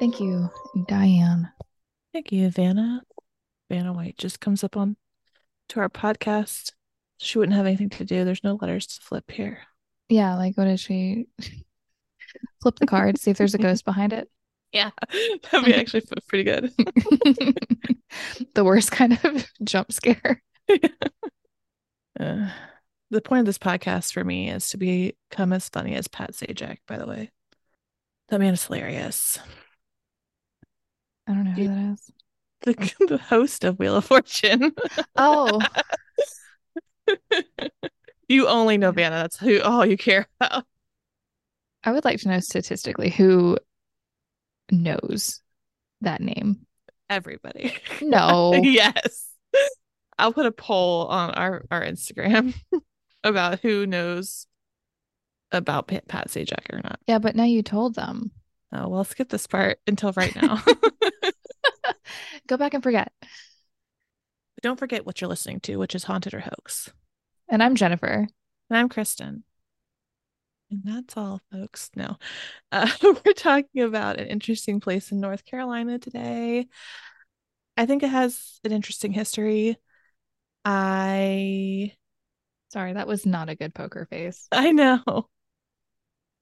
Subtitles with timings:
[0.00, 0.48] Thank you,
[0.88, 1.52] Diane.
[2.14, 3.02] Thank you, Vanna.
[3.68, 4.96] Vanna White just comes up on
[5.68, 6.72] to our podcast.
[7.18, 8.24] She wouldn't have anything to do.
[8.24, 9.58] There's no letters to flip here.
[10.08, 11.26] Yeah, like what is she?
[12.62, 14.30] Flip the card, see if there's a ghost behind it.
[14.72, 14.90] Yeah,
[15.50, 16.72] that'd be actually pretty good.
[18.54, 20.42] the worst kind of jump scare.
[22.18, 22.50] Uh,
[23.10, 26.78] the point of this podcast for me is to become as funny as Pat Sajak,
[26.86, 27.30] by the way.
[28.28, 29.38] That man is hilarious.
[31.30, 32.10] I don't know who that is.
[32.62, 34.74] The, the host of Wheel of Fortune.
[35.16, 35.60] Oh,
[38.28, 39.16] you only know Vanna.
[39.16, 40.64] That's who all you care about.
[41.84, 43.56] I would like to know statistically who
[44.70, 45.40] knows
[46.00, 46.66] that name.
[47.08, 47.74] Everybody.
[48.02, 48.54] No.
[48.62, 49.28] yes.
[50.18, 52.54] I'll put a poll on our, our Instagram
[53.24, 54.46] about who knows
[55.52, 56.98] about Pat, Pat Sajak or not.
[57.06, 58.32] Yeah, but now you told them.
[58.72, 60.62] Oh, well, skip this part until right now.
[62.50, 63.12] Go back and forget.
[63.20, 66.92] But don't forget what you're listening to, which is Haunted or Hoax.
[67.48, 68.26] And I'm Jennifer.
[68.68, 69.44] And I'm Kristen.
[70.68, 71.92] And that's all, folks.
[71.94, 72.16] No,
[72.72, 72.90] uh,
[73.24, 76.66] we're talking about an interesting place in North Carolina today.
[77.76, 79.76] I think it has an interesting history.
[80.64, 81.92] I
[82.72, 84.48] Sorry, that was not a good poker face.
[84.52, 85.00] I know.
[85.06, 85.24] I'm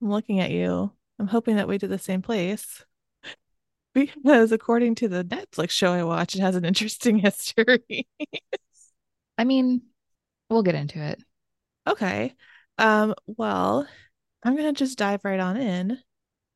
[0.01, 0.91] looking at you.
[1.19, 2.83] I'm hoping that we did the same place.
[3.99, 8.07] Because according to the Netflix show I watch, it has an interesting history.
[9.37, 9.83] I mean,
[10.49, 11.23] we'll get into it.
[11.87, 12.35] Okay.
[12.77, 13.87] Um, well,
[14.45, 15.99] I'm gonna just dive right on in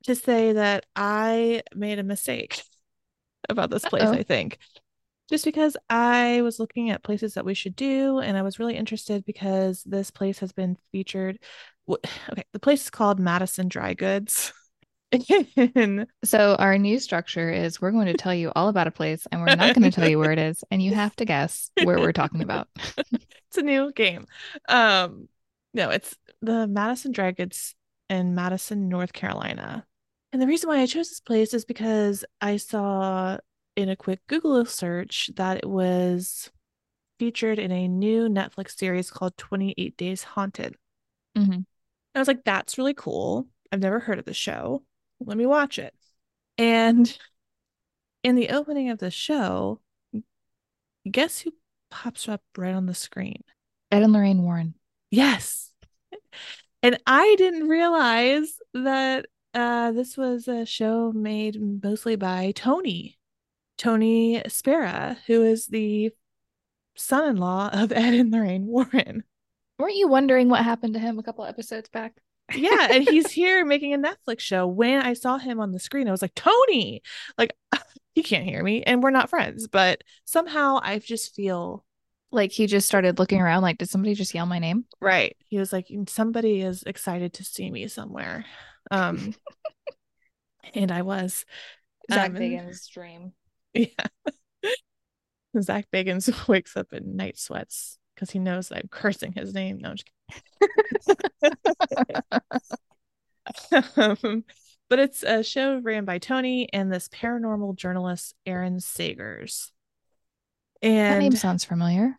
[0.05, 2.63] to say that I made a mistake
[3.49, 4.13] about this place, Uh-oh.
[4.13, 4.59] I think.
[5.31, 8.77] Just because I was looking at places that we should do, and I was really
[8.77, 11.39] interested because this place has been featured.
[12.31, 14.53] Okay, the place is called Madison Dry Goods.
[16.25, 19.41] So, our new structure is we're going to tell you all about a place and
[19.41, 20.65] we're not going to tell you where it is.
[20.71, 22.69] And you have to guess where we're talking about.
[23.13, 24.27] it's a new game.
[24.69, 25.29] Um,
[25.75, 27.75] no, it's the Madison Dry Goods
[28.09, 29.87] in Madison, North Carolina.
[30.33, 33.39] And the reason why I chose this place is because I saw
[33.77, 36.51] in a quick Google search that it was
[37.19, 40.77] featured in a new Netflix series called 28 Days Haunted.
[41.37, 41.65] Mhm.
[42.15, 43.47] I was like, that's really cool.
[43.71, 44.83] I've never heard of the show.
[45.27, 45.95] Let me watch it.
[46.59, 47.17] And
[48.23, 49.81] in the opening of the show,
[51.11, 51.53] guess who
[51.91, 53.43] pops up right on the screen?
[53.91, 54.75] Ed and Lorraine Warren.
[55.11, 55.71] Yes.
[56.83, 63.19] And I didn't realize that uh, this was a show made mostly by Tony,
[63.77, 66.11] Tony Spera, who is the
[66.97, 69.25] son in law of Ed and Lorraine Warren.
[69.79, 72.15] Weren't you wondering what happened to him a couple episodes back?
[72.51, 74.67] Yeah, and he's here making a Netflix show.
[74.67, 77.03] When I saw him on the screen, I was like, Tony,
[77.39, 77.55] like,
[78.15, 81.85] he can't hear me, and we're not friends, but somehow I just feel
[82.31, 84.87] Like he just started looking around, like, did somebody just yell my name?
[85.01, 85.37] right.
[85.49, 88.47] He was like, somebody is excited to see me somewhere.
[88.91, 89.35] Um,
[90.75, 91.45] and I was.
[92.13, 93.33] Zach Um, Bagans' dream.
[93.75, 93.87] Yeah.
[95.61, 99.79] Zach Bagans wakes up in night sweats because he knows that I'm cursing his name.
[99.79, 100.11] No, I'm just
[103.71, 103.83] kidding.
[103.97, 104.45] um,
[104.89, 109.71] but it's a show ran by Tony and this paranormal journalist, Aaron Sagers.
[110.83, 112.17] And That name sounds familiar.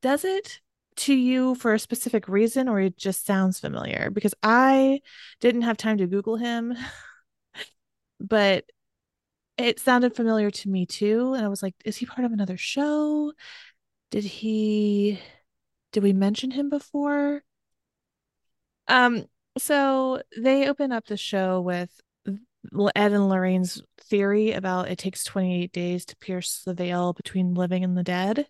[0.00, 0.60] does it
[0.96, 4.10] to you for a specific reason or it just sounds familiar?
[4.10, 5.00] Because I
[5.40, 6.74] didn't have time to Google him,
[8.20, 8.64] but
[9.56, 11.34] it sounded familiar to me too.
[11.34, 13.32] And I was like, is he part of another show?
[14.10, 15.18] Did he,
[15.92, 17.42] did we mention him before?
[18.86, 19.26] Um,
[19.58, 25.72] so they open up the show with Ed and Lorraine's theory about it takes 28
[25.72, 28.46] days to pierce the veil between living and the dead.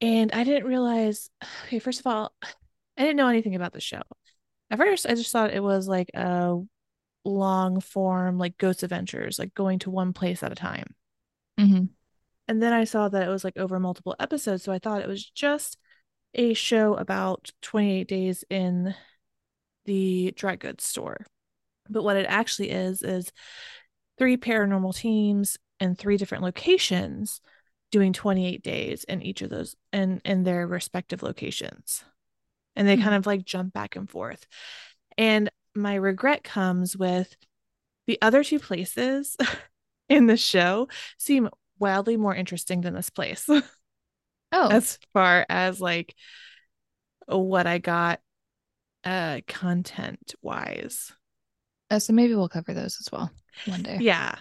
[0.00, 1.30] And I didn't realize,
[1.66, 4.02] okay, first of all, I didn't know anything about the show.
[4.70, 6.58] At first, I just thought it was like a
[7.24, 10.94] long form, like Ghost Adventures, like going to one place at a time.
[11.58, 11.84] hmm
[12.52, 14.62] And then I saw that it was like over multiple episodes.
[14.62, 15.78] So I thought it was just
[16.34, 18.94] a show about 28 days in
[19.86, 21.24] the dry goods store.
[21.88, 23.32] But what it actually is, is
[24.18, 27.40] three paranormal teams in three different locations
[27.90, 32.04] doing 28 days in each of those and in their respective locations.
[32.76, 33.02] And they Hmm.
[33.02, 34.46] kind of like jump back and forth.
[35.16, 37.34] And my regret comes with
[38.06, 39.38] the other two places
[40.10, 41.48] in the show seem
[41.82, 43.46] wildly more interesting than this place
[44.54, 46.14] Oh, as far as like
[47.26, 48.20] what I got
[49.04, 51.12] uh content wise.
[51.90, 53.30] uh, so maybe we'll cover those as well
[53.66, 53.98] one day.
[54.00, 54.36] Yeah.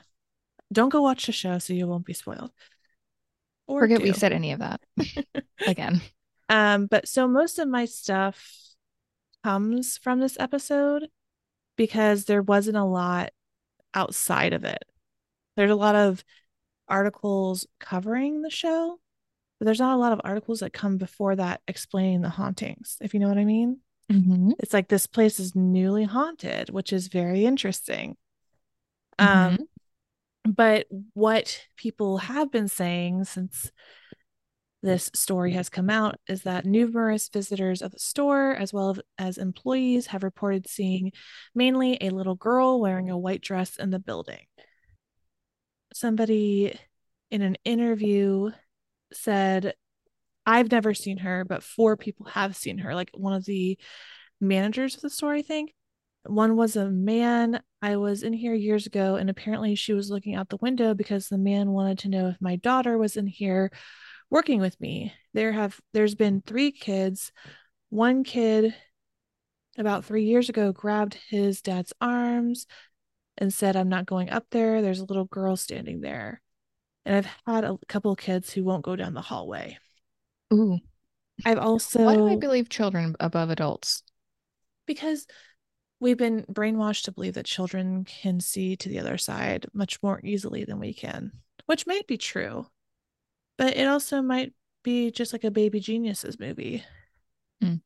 [0.72, 2.52] don't go watch the show so you won't be spoiled.
[3.68, 4.04] Or Forget do.
[4.04, 4.82] we said any of that
[5.68, 6.02] again.
[6.50, 8.52] Um, but so most of my stuff
[9.44, 11.08] comes from this episode
[11.78, 13.32] because there wasn't a lot
[13.94, 14.84] outside of it.
[15.56, 16.24] There's a lot of
[16.92, 19.00] articles covering the show,
[19.60, 23.14] but there's not a lot of articles that come before that explaining the hauntings, if
[23.14, 23.80] you know what I mean.
[24.12, 24.52] Mm-hmm.
[24.60, 28.18] It's like this place is newly haunted, which is very interesting.
[29.18, 29.56] Mm-hmm.
[29.56, 29.68] Um,
[30.44, 33.72] but what people have been saying since
[34.84, 39.38] this story has come out is that numerous visitors of the store, as well as
[39.38, 41.12] employees, have reported seeing
[41.54, 44.46] mainly a little girl wearing a white dress in the building.
[45.94, 46.78] Somebody
[47.30, 48.52] in an interview
[49.14, 49.74] said,
[50.46, 52.96] I've never seen her, but four people have seen her.
[52.96, 53.78] Like one of the
[54.40, 55.74] managers of the store, I think.
[56.26, 57.62] One was a man.
[57.82, 61.28] I was in here years ago, and apparently she was looking out the window because
[61.28, 63.72] the man wanted to know if my daughter was in here
[64.30, 65.14] working with me.
[65.34, 67.32] There have there's been three kids.
[67.90, 68.76] One kid
[69.78, 72.68] about 3 years ago grabbed his dad's arms
[73.42, 74.82] and said I'm not going up there.
[74.82, 76.42] There's a little girl standing there.
[77.06, 79.78] And I've had a couple of kids who won't go down the hallway.
[80.54, 80.80] Ooh.
[81.44, 84.04] I've also Why do I believe children above adults?
[84.86, 85.26] Because
[86.00, 90.22] we've been brainwashed to believe that children can see to the other side much more
[90.24, 91.32] easily than we can,
[91.66, 92.68] which might be true
[93.62, 94.54] but it also might
[94.84, 96.84] be just like a baby geniuses movie
[97.64, 97.80] mm.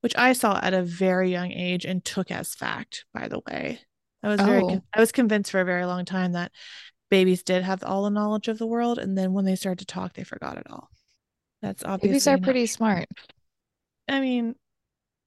[0.00, 3.80] which i saw at a very young age and took as fact by the way
[4.22, 4.82] i was very oh.
[4.94, 6.52] i was convinced for a very long time that
[7.10, 9.86] babies did have all the knowledge of the world and then when they started to
[9.86, 10.88] talk they forgot it all
[11.60, 12.66] that's obviously babies are pretty true.
[12.68, 13.08] smart
[14.08, 14.54] i mean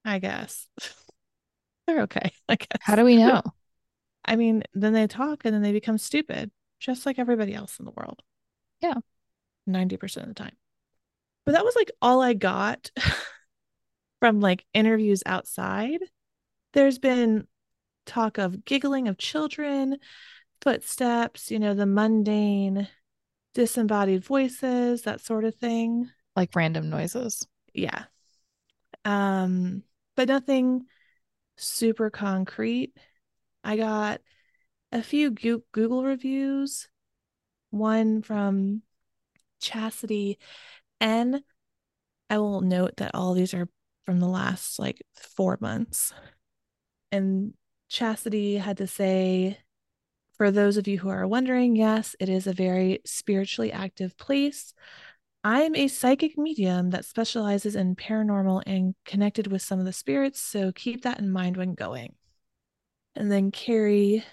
[0.03, 0.67] i guess
[1.87, 3.41] they're okay i guess how do we know
[4.25, 7.85] i mean then they talk and then they become stupid just like everybody else in
[7.85, 8.21] the world
[8.81, 8.95] yeah
[9.67, 10.55] 90% of the time.
[11.45, 12.91] But that was like all I got
[14.19, 15.99] from like interviews outside.
[16.73, 17.47] There's been
[18.05, 19.97] talk of giggling of children,
[20.61, 22.87] footsteps, you know, the mundane
[23.53, 26.09] disembodied voices, that sort of thing.
[26.35, 27.47] Like random noises.
[27.73, 28.05] Yeah.
[29.05, 29.83] Um,
[30.15, 30.85] but nothing
[31.57, 32.93] super concrete.
[33.63, 34.21] I got
[34.91, 36.87] a few Google reviews,
[37.69, 38.81] one from
[39.61, 40.37] Chastity.
[40.99, 41.41] And
[42.29, 43.69] I will note that all these are
[44.05, 45.01] from the last like
[45.35, 46.13] four months.
[47.11, 47.53] And
[47.89, 49.59] Chastity had to say,
[50.37, 54.73] for those of you who are wondering, yes, it is a very spiritually active place.
[55.43, 60.41] I'm a psychic medium that specializes in paranormal and connected with some of the spirits,
[60.41, 62.15] so keep that in mind when going.
[63.15, 64.25] And then Carrie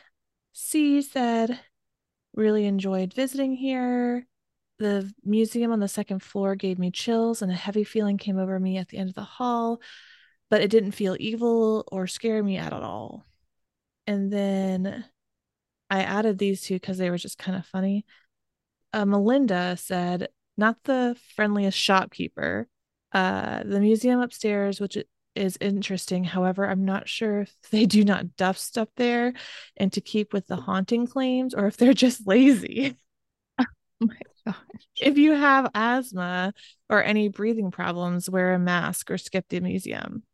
[0.53, 1.61] C said,
[2.35, 4.27] really enjoyed visiting here.
[4.79, 8.59] The museum on the second floor gave me chills, and a heavy feeling came over
[8.59, 9.81] me at the end of the hall,
[10.51, 13.27] but it didn't feel evil or scare me at all.
[14.07, 15.05] And then
[15.91, 18.05] I added these two because they were just kind of funny.
[18.93, 22.69] Uh, Melinda said, not the friendliest shopkeeper.
[23.13, 24.99] Uh, the museum upstairs, which
[25.35, 26.25] is interesting.
[26.25, 29.35] However, I'm not sure if they do not duff stuff there
[29.77, 32.97] and to keep with the haunting claims or if they're just lazy.
[34.03, 34.57] Oh my gosh.
[35.01, 36.55] If you have asthma
[36.91, 40.25] or any breathing problems, wear a mask or skip the museum.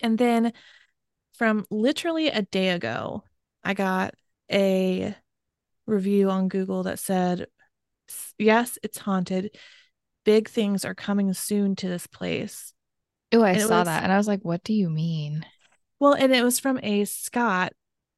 [0.00, 0.54] And then
[1.42, 3.24] from literally a day ago,
[3.64, 4.14] I got
[4.48, 5.12] a
[5.88, 7.48] review on Google that said,
[8.38, 9.50] Yes, it's haunted.
[10.24, 12.72] Big things are coming soon to this place.
[13.32, 14.04] Oh, I saw was, that.
[14.04, 15.44] And I was like, What do you mean?
[15.98, 17.72] Well, and it was from a Scott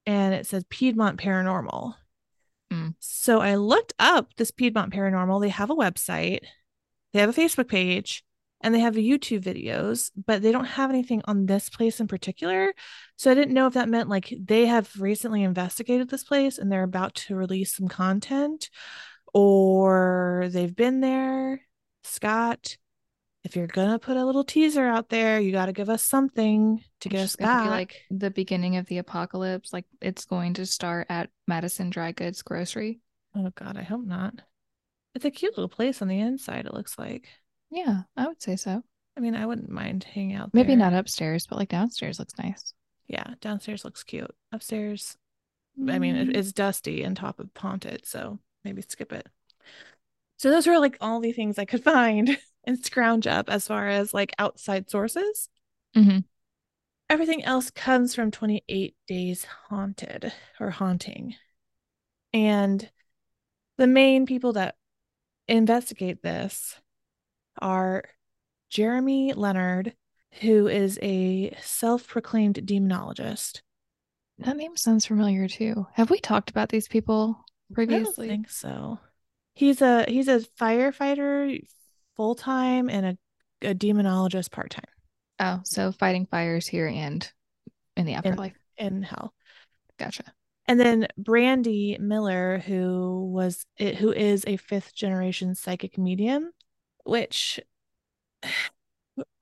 [0.04, 1.94] and it says Piedmont Paranormal.
[2.70, 2.94] Mm.
[2.98, 5.40] So I looked up this Piedmont Paranormal.
[5.40, 6.40] They have a website,
[7.14, 8.22] they have a Facebook page,
[8.64, 12.72] and they have YouTube videos, but they don't have anything on this place in particular.
[13.16, 16.72] So I didn't know if that meant like they have recently investigated this place and
[16.72, 18.70] they're about to release some content
[19.34, 21.60] or they've been there.
[22.04, 22.78] Scott,
[23.44, 26.82] if you're gonna put a little teaser out there, you got to give us something
[27.00, 27.68] to get us back.
[27.68, 32.40] like the beginning of the apocalypse, like it's going to start at Madison Dry Goods
[32.40, 33.00] Grocery.
[33.36, 34.40] Oh God, I hope not.
[35.14, 36.64] It's a cute little place on the inside.
[36.64, 37.28] It looks like.
[37.74, 38.82] Yeah, I would say so.
[39.16, 40.54] I mean, I wouldn't mind hanging out.
[40.54, 42.72] Maybe not upstairs, but like downstairs looks nice.
[43.06, 44.34] Yeah, downstairs looks cute.
[44.52, 45.16] Upstairs,
[45.78, 45.92] mm.
[45.92, 46.36] I mean, mm.
[46.36, 49.28] it's dusty and top of haunted, so maybe skip it.
[50.36, 52.38] So those were like all the things I could find.
[52.66, 55.48] and scrounge up as far as like outside sources.
[55.96, 56.18] Mm-hmm.
[57.10, 61.36] Everything else comes from 28 Days Haunted or Haunting.
[62.32, 62.90] And
[63.76, 64.76] the main people that
[65.46, 66.80] investigate this
[67.60, 68.04] are
[68.70, 69.94] Jeremy Leonard,
[70.40, 73.60] who is a self proclaimed demonologist.
[74.38, 75.86] That name sounds familiar too.
[75.92, 78.26] Have we talked about these people previously?
[78.26, 78.98] I don't think so.
[79.54, 81.60] He's a he's a firefighter
[82.16, 83.06] full time and
[83.62, 84.84] a, a demonologist part time.
[85.38, 87.30] Oh, so fighting fires here and
[87.96, 88.54] in the afterlife.
[88.76, 89.32] In, in hell.
[89.98, 90.24] Gotcha.
[90.66, 96.50] And then Brandy Miller, who was who is a fifth generation psychic medium,
[97.04, 97.60] which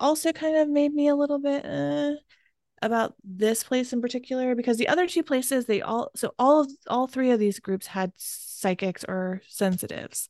[0.00, 2.12] also kind of made me a little bit uh,
[2.82, 7.06] about this place in particular because the other two places they all so all all
[7.06, 10.28] three of these groups had psychics or sensitives.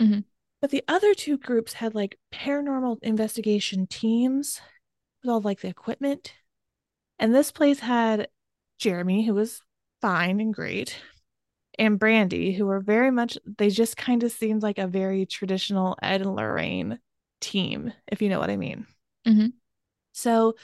[0.00, 0.20] Mm-hmm.
[0.60, 4.60] but the other two groups had like paranormal investigation teams
[5.22, 6.32] with all like the equipment.
[7.18, 8.28] And this place had
[8.78, 9.62] jeremy who was
[10.00, 11.00] fine and great
[11.78, 15.96] and brandy who were very much they just kind of seemed like a very traditional
[16.02, 16.98] ed and lorraine
[17.40, 18.86] team if you know what i mean
[19.26, 19.46] mm-hmm.
[20.12, 20.54] so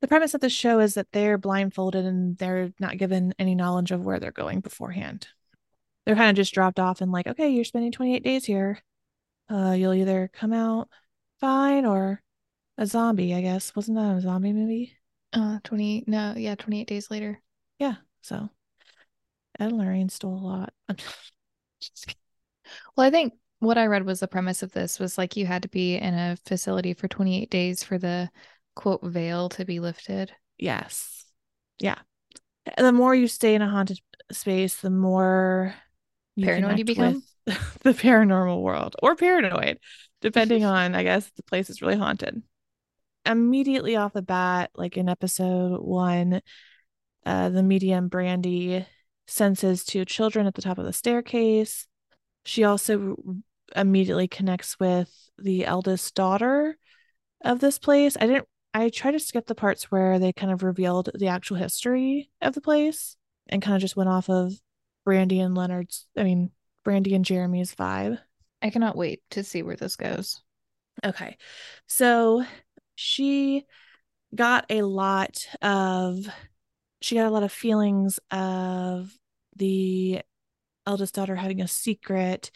[0.00, 3.90] the premise of the show is that they're blindfolded and they're not given any knowledge
[3.90, 5.28] of where they're going beforehand.
[6.06, 8.80] They're kind of just dropped off and like, okay, you're spending 28 days here.
[9.50, 10.88] Uh, you'll either come out
[11.40, 12.22] fine or
[12.76, 13.74] a zombie, I guess.
[13.74, 14.94] Wasn't that a zombie movie?
[15.32, 17.42] Uh, 20, no, yeah, 28 days later.
[17.78, 18.48] Yeah, so
[19.58, 20.72] Ed and Lorraine stole a lot.
[22.96, 25.62] well, I think what I read was the premise of this was like you had
[25.62, 28.30] to be in a facility for 28 days for the
[28.76, 30.32] quote veil to be lifted.
[30.56, 31.24] Yes.
[31.80, 31.98] Yeah.
[32.76, 33.98] The more you stay in a haunted
[34.30, 35.74] space, the more
[36.36, 37.22] you paranoid you become.
[37.46, 39.78] the paranormal world or paranoid,
[40.20, 42.42] depending on, I guess, the place is really haunted.
[43.24, 46.42] Immediately off the bat, like in episode one,
[47.24, 48.86] uh, the medium Brandy
[49.28, 51.86] senses two children at the top of the staircase.
[52.44, 53.16] She also
[53.76, 56.76] immediately connects with the eldest daughter
[57.44, 58.16] of this place.
[58.18, 61.56] I didn't I tried to skip the parts where they kind of revealed the actual
[61.56, 63.16] history of the place
[63.48, 64.52] and kind of just went off of
[65.04, 66.50] Brandy and Leonard's, I mean,
[66.84, 68.18] Brandy and Jeremy's vibe.
[68.60, 70.42] I cannot wait to see where this goes.
[71.04, 71.38] Okay.
[71.86, 72.44] So
[72.94, 73.64] she
[74.34, 76.28] got a lot of
[77.00, 79.12] she got a lot of feelings of
[79.56, 80.20] the
[80.86, 82.50] eldest daughter having a secret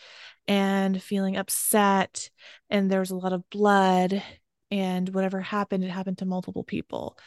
[0.49, 2.31] and feeling upset
[2.71, 4.23] and there was a lot of blood
[4.73, 7.19] and whatever happened, it happened to multiple people.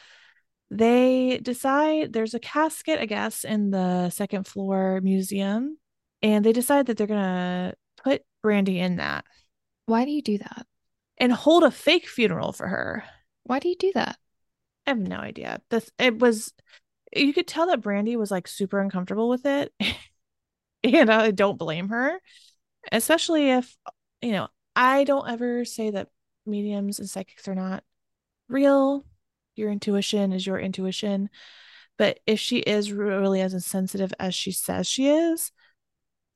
[0.70, 5.78] They decide there's a casket, I guess, in the second floor museum,
[6.22, 9.24] and they decide that they're gonna put Brandy in that.
[9.86, 10.66] Why do you do that?
[11.18, 13.04] And hold a fake funeral for her.
[13.44, 14.18] Why do you do that?
[14.86, 15.62] I have no idea.
[15.70, 16.52] This it was
[17.14, 19.72] you could tell that Brandy was like super uncomfortable with it.
[20.84, 22.20] and I don't blame her.
[22.92, 23.76] Especially if,
[24.22, 26.08] you know, I don't ever say that
[26.44, 27.82] mediums and psychics are not
[28.48, 29.04] real.
[29.56, 31.30] Your intuition is your intuition.
[31.98, 35.50] But if she is really as insensitive as she says she is,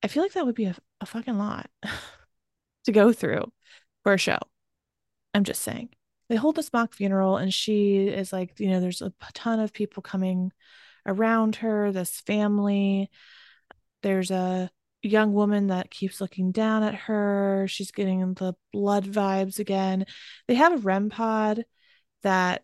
[0.02, 1.70] I feel like that would be a, a fucking lot
[2.84, 3.52] to go through
[4.02, 4.38] for a show.
[5.34, 5.90] I'm just saying.
[6.30, 9.72] They hold this mock funeral, and she is like, you know, there's a ton of
[9.72, 10.52] people coming
[11.04, 13.10] around her, this family.
[14.02, 14.70] There's a
[15.02, 17.66] young woman that keeps looking down at her.
[17.68, 20.06] She's getting the blood vibes again.
[20.46, 21.64] They have a REM pod
[22.22, 22.62] that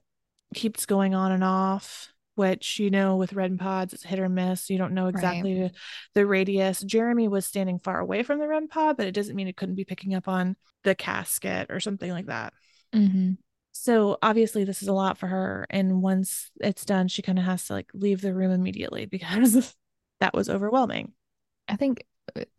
[0.54, 4.70] keeps going on and off, which you know with REM pods it's hit or miss.
[4.70, 5.72] You don't know exactly right.
[6.14, 6.82] the radius.
[6.82, 9.74] Jeremy was standing far away from the REM pod, but it doesn't mean it couldn't
[9.74, 10.54] be picking up on
[10.84, 12.52] the casket or something like that.
[12.94, 13.32] Mm-hmm.
[13.86, 17.44] So obviously this is a lot for her, and once it's done, she kind of
[17.44, 19.76] has to like leave the room immediately because
[20.20, 21.12] that was overwhelming.
[21.68, 22.04] I think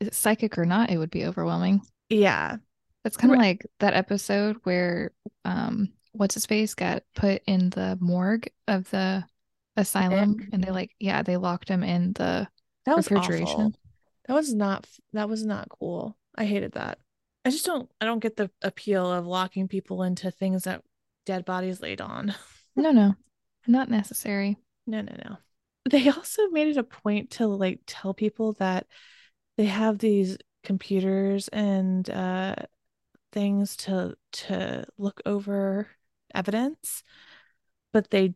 [0.09, 1.81] psychic or not, it would be overwhelming.
[2.07, 2.55] Yeah.
[3.03, 5.11] That's kind of like that episode where
[5.43, 9.25] um what's his face got put in the morgue of the
[9.75, 12.47] asylum and they like yeah, they locked him in the
[12.85, 13.47] that was refrigeration.
[13.49, 13.73] Awful.
[14.29, 16.17] That was not that was not cool.
[16.37, 16.99] I hated that.
[17.43, 20.83] I just don't I don't get the appeal of locking people into things that
[21.27, 22.33] dead bodies laid on.
[22.75, 23.13] no, no.
[23.67, 24.57] Not necessary.
[24.87, 25.37] No, no, no.
[25.89, 28.87] They also made it a point to like tell people that
[29.57, 32.55] they have these computers and uh,
[33.31, 35.87] things to to look over
[36.33, 37.03] evidence,
[37.93, 38.33] but they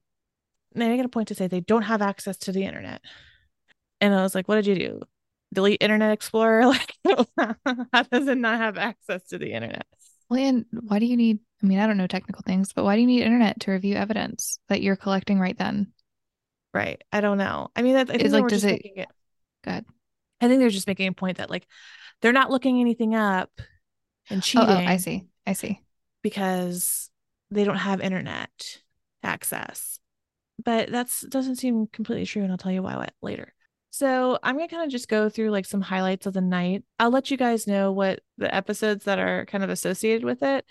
[0.75, 3.01] they make it a point to say they don't have access to the internet.
[3.99, 5.01] And I was like, what did you do?
[5.53, 6.65] Delete Internet Explorer?
[7.05, 7.27] Like,
[7.93, 9.85] how does it not have access to the internet?
[10.31, 11.39] Well, and why do you need?
[11.61, 13.95] I mean, I don't know technical things, but why do you need internet to review
[13.95, 15.91] evidence that you're collecting right then?
[16.73, 17.03] Right.
[17.11, 17.67] I don't know.
[17.75, 18.81] I mean, that, I think like, does it?
[18.95, 19.09] it...
[19.65, 19.83] I
[20.47, 21.67] think they're just making a point that like
[22.21, 23.51] they're not looking anything up
[24.29, 25.27] and Oh, cheating oh, I see.
[25.45, 25.81] I see.
[26.23, 27.09] because
[27.49, 28.79] they don't have internet
[29.23, 29.99] access.
[30.63, 33.53] But that's doesn't seem completely true, and I'll tell you why later.
[33.91, 36.83] So I'm gonna kind of just go through like some highlights of the night.
[36.97, 40.65] I'll let you guys know what the episodes that are kind of associated with it.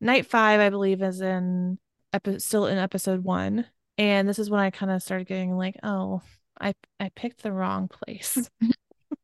[0.00, 1.78] Night five, I believe, is in
[2.12, 3.66] epi- still in episode one,
[3.98, 6.22] and this is when I kind of started getting like, oh,
[6.60, 8.50] I I picked the wrong place.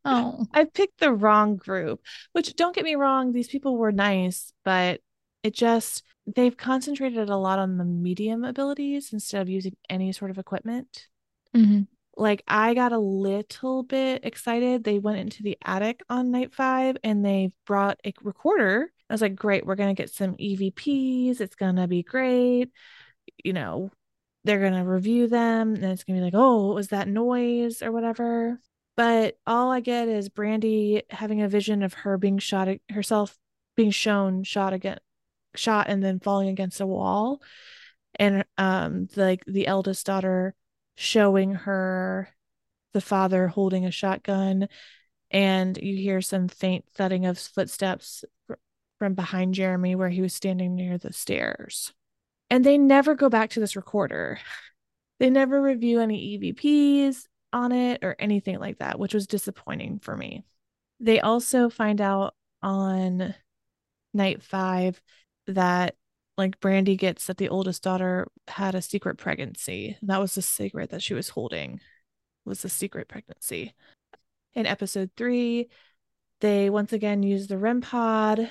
[0.05, 2.01] Oh, I picked the wrong group,
[2.33, 5.01] which don't get me wrong, these people were nice, but
[5.43, 10.31] it just they've concentrated a lot on the medium abilities instead of using any sort
[10.31, 11.09] of equipment.
[11.55, 11.87] Mhm.
[12.16, 14.85] Like I got a little bit excited.
[14.85, 18.92] They went into the attic on night five and they brought a recorder.
[19.09, 21.40] I was like, great, we're gonna get some EVPs.
[21.40, 22.71] It's gonna be great.
[23.45, 23.90] You know,
[24.45, 27.92] they're gonna review them and it's gonna be like, oh, what was that noise or
[27.92, 28.61] whatever?
[28.97, 33.38] But all I get is Brandy having a vision of her being shot herself
[33.75, 34.99] being shown shot again
[35.54, 37.42] shot and then falling against a wall.
[38.16, 40.54] And um like the eldest daughter
[40.96, 42.28] showing her
[42.92, 44.68] the father holding a shotgun
[45.30, 48.25] and you hear some faint thudding of footsteps
[48.99, 51.92] from behind Jeremy where he was standing near the stairs.
[52.50, 54.38] And they never go back to this recorder.
[55.18, 60.16] They never review any EVPs on it or anything like that, which was disappointing for
[60.16, 60.42] me.
[60.99, 63.32] They also find out on
[64.12, 65.00] night five
[65.46, 65.94] that
[66.39, 69.97] like Brandy gets that the oldest daughter had a secret pregnancy.
[70.03, 71.81] That was the secret that she was holding
[72.45, 73.75] was the secret pregnancy.
[74.55, 75.69] In episode three,
[76.41, 78.51] they once again use the REM pod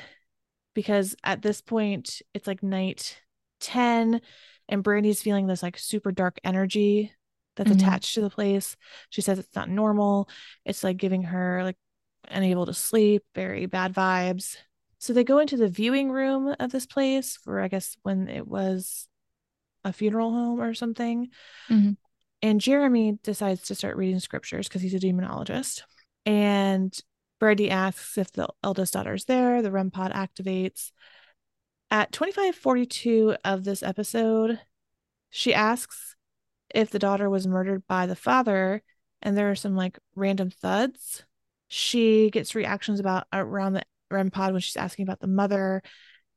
[0.73, 3.19] because at this point it's like night
[3.59, 4.21] 10
[4.69, 7.11] and Brandy's feeling this like super dark energy
[7.57, 7.75] that's Mhm.
[7.75, 8.77] attached to the place.
[9.09, 10.29] She says it's not normal.
[10.63, 11.77] It's like giving her like
[12.29, 14.55] unable to sleep, very bad vibes.
[15.01, 18.47] So they go into the viewing room of this place for I guess when it
[18.47, 19.07] was
[19.83, 21.29] a funeral home or something.
[21.69, 21.97] Mhm.
[22.43, 25.81] And Jeremy decides to start reading scriptures because he's a demonologist.
[26.27, 26.95] And
[27.39, 29.63] Brandy asks if the eldest daughter's there.
[29.63, 30.91] The REM pod activates.
[31.89, 34.59] At 2542 of this episode,
[35.31, 36.15] she asks
[36.69, 38.83] if the daughter was murdered by the father,
[39.19, 41.23] and there are some like random thuds.
[41.67, 45.81] She gets reactions about around the REM pod when she's asking about the mother,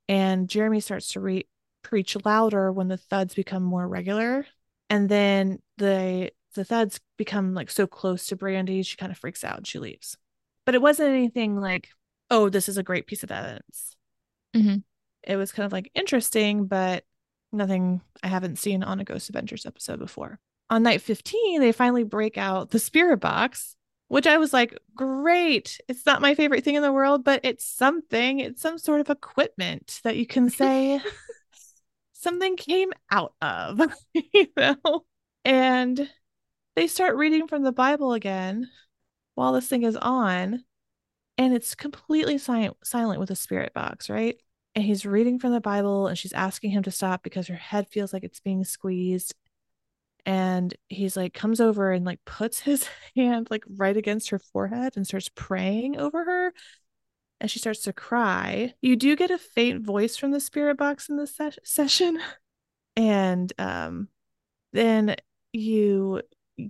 [0.07, 1.47] and Jeremy starts to re-
[1.81, 4.45] preach louder when the thuds become more regular.
[4.89, 9.43] And then the the thuds become like so close to Brandy, she kind of freaks
[9.43, 10.17] out and she leaves.
[10.65, 11.89] But it wasn't anything like,
[12.31, 13.95] oh, this is a great piece of evidence.
[14.55, 14.83] Mhm.
[15.23, 17.03] It was kind of like interesting, but
[17.51, 20.39] nothing I haven't seen on a Ghost Adventures episode before.
[20.69, 23.74] On night 15, they finally break out the spirit box,
[24.07, 25.79] which I was like, great.
[25.87, 28.39] It's not my favorite thing in the world, but it's something.
[28.39, 31.01] It's some sort of equipment that you can say
[32.13, 33.81] something came out of,
[34.13, 35.05] you know?
[35.43, 36.09] And
[36.75, 38.69] they start reading from the Bible again
[39.35, 40.63] while this thing is on.
[41.37, 44.37] And it's completely silent, silent with a spirit box, right?
[44.73, 47.87] And he's reading from the Bible and she's asking him to stop because her head
[47.89, 49.33] feels like it's being squeezed.
[50.25, 54.93] And he's like, comes over and like puts his hand like right against her forehead
[54.95, 56.53] and starts praying over her.
[57.39, 58.73] And she starts to cry.
[58.81, 62.19] You do get a faint voice from the spirit box in this ses- session.
[62.97, 64.07] And um,
[64.71, 65.17] then
[65.51, 66.21] you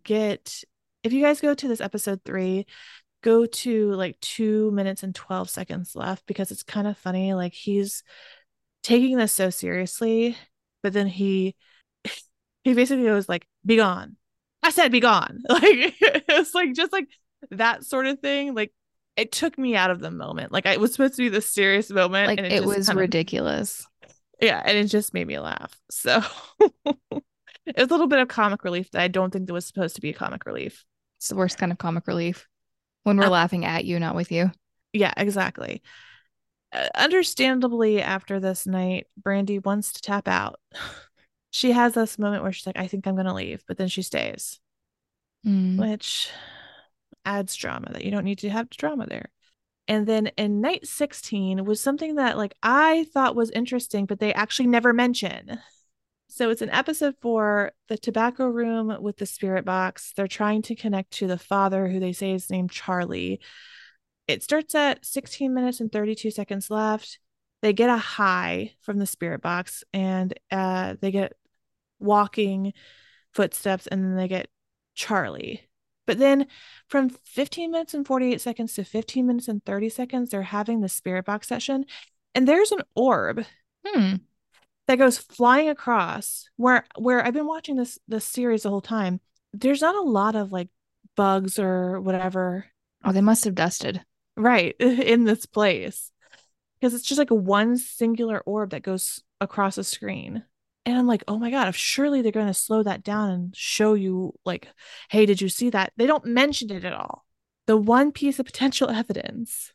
[0.04, 0.63] get,
[1.04, 2.65] if you guys go to this episode three,
[3.22, 7.34] go to like two minutes and 12 seconds left because it's kind of funny.
[7.36, 8.04] Like he's
[8.84, 10.38] taking this so seriously,
[10.84, 11.56] but then he
[12.65, 14.17] he basically goes like, be gone.
[14.62, 15.41] I said be gone.
[15.49, 17.08] Like it's like just like
[17.51, 18.54] that sort of thing.
[18.54, 18.73] Like
[19.15, 20.51] it took me out of the moment.
[20.51, 22.28] Like it was supposed to be the serious moment.
[22.28, 23.88] Like and it, just was kind of- ridiculous.
[24.41, 25.73] yeah, and it just made me laugh.
[25.89, 26.21] So
[26.60, 29.95] it was a little bit of comic relief that I don't think that was supposed
[29.95, 30.84] to be a comic relief.
[31.19, 32.47] It's the worst kind of comic relief
[33.04, 34.51] when we're Uh, laughing at you, not with you.
[34.91, 35.82] Yeah, exactly.
[36.73, 40.60] Uh, understandably, after this night, Brandy wants to tap out.
[41.56, 43.88] She has this moment where she's like, I think I'm going to leave, but then
[43.88, 44.60] she stays,
[45.46, 45.80] Mm.
[45.80, 46.30] which
[47.24, 49.30] adds drama that you don't need to have drama there.
[49.88, 54.34] And then in night 16 was something that like I thought was interesting, but they
[54.34, 55.60] actually never mention.
[56.28, 60.12] So it's an episode for the tobacco room with the spirit box.
[60.13, 63.39] They're trying to connect to the father who they say is named Charlie.
[64.28, 67.18] It starts at 16 minutes and 32 seconds left.
[67.62, 71.32] They get a high from the spirit box and uh, they get
[72.00, 72.74] walking
[73.34, 74.48] footsteps and then they get
[74.94, 75.68] Charlie.
[76.08, 76.48] But then
[76.88, 80.90] from 15 minutes and 48 seconds to 15 minutes and 30 seconds, they're having the
[80.90, 81.86] spirit box session.
[82.36, 83.46] And there's an orb
[83.86, 84.16] Hmm.
[84.88, 89.20] that goes flying across where where I've been watching this this series the whole time.
[89.54, 90.70] There's not a lot of like
[91.16, 92.66] bugs or whatever
[93.04, 94.04] Oh, they must have dusted.
[94.36, 96.12] right in this place.
[96.80, 100.44] Because it's just like a one singular orb that goes across a screen.
[100.86, 103.56] And I'm like, oh my God, if surely they're going to slow that down and
[103.56, 104.67] show you, like,
[105.10, 105.93] hey, did you see that?
[105.98, 107.26] They don't mention it at all.
[107.65, 109.74] The one piece of potential evidence,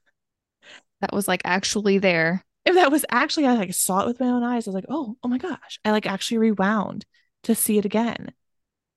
[1.01, 2.45] That was like actually there.
[2.65, 4.67] if that was actually, I like saw it with my own eyes.
[4.67, 5.79] I was like, oh, oh my gosh.
[5.85, 7.07] I like actually rewound
[7.45, 8.33] to see it again.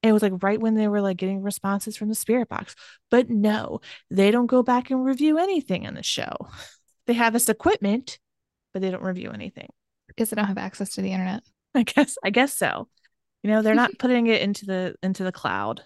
[0.04, 2.76] And it was like right when they were like getting responses from the spirit box.
[3.10, 6.34] But no, they don't go back and review anything on the show.
[7.06, 8.18] They have this equipment,
[8.72, 9.68] but they don't review anything.
[10.08, 11.44] Because they don't have access to the internet.
[11.76, 12.88] I guess I guess so.
[13.44, 15.84] You know, they're not putting it into the into the cloud.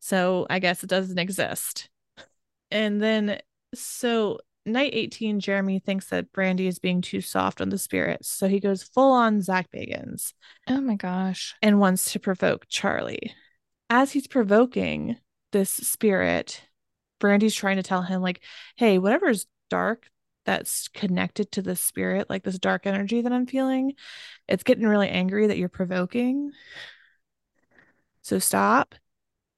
[0.00, 1.88] So I guess it doesn't exist.
[2.70, 3.40] And then
[3.74, 8.28] so night 18, Jeremy thinks that Brandy is being too soft on the spirits.
[8.28, 10.32] So he goes full on Zach Bagans
[10.68, 11.54] Oh my gosh.
[11.62, 13.32] and wants to provoke Charlie.
[13.88, 15.16] As he's provoking
[15.52, 16.62] this spirit,
[17.20, 18.42] Brandy's trying to tell him, like,
[18.76, 20.08] hey, whatever's dark
[20.46, 23.94] that's connected to the spirit, like this dark energy that I'm feeling,
[24.48, 26.52] it's getting really angry that you're provoking.
[28.22, 28.94] So stop.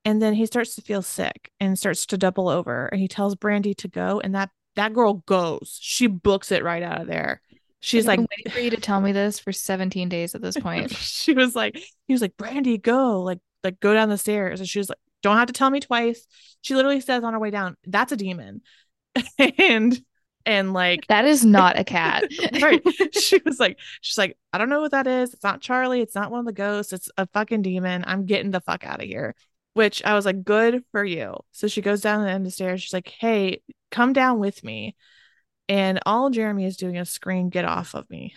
[0.04, 2.86] And then he starts to feel sick and starts to double over.
[2.86, 4.20] And he tells Brandy to go.
[4.20, 5.78] And that that girl goes.
[5.80, 7.42] She books it right out of there.
[7.80, 10.90] She's like, waiting for you to tell me this for 17 days at this point.
[10.96, 14.60] she was like, he was like, Brandy, go, like, like go down the stairs.
[14.60, 16.26] And she was like, don't have to tell me twice.
[16.60, 18.62] She literally says on her way down, that's a demon.
[19.58, 20.00] and
[20.46, 22.24] and like That is not a cat.
[22.62, 22.82] right.
[23.14, 25.34] She was like, she's like, I don't know what that is.
[25.34, 26.00] It's not Charlie.
[26.00, 26.92] It's not one of the ghosts.
[26.92, 28.04] It's a fucking demon.
[28.06, 29.34] I'm getting the fuck out of here.
[29.74, 31.36] Which I was like, good for you.
[31.52, 32.82] So she goes down the end of the stairs.
[32.82, 34.96] She's like, hey, come down with me.
[35.68, 38.34] And all Jeremy is doing is scream, get off of me.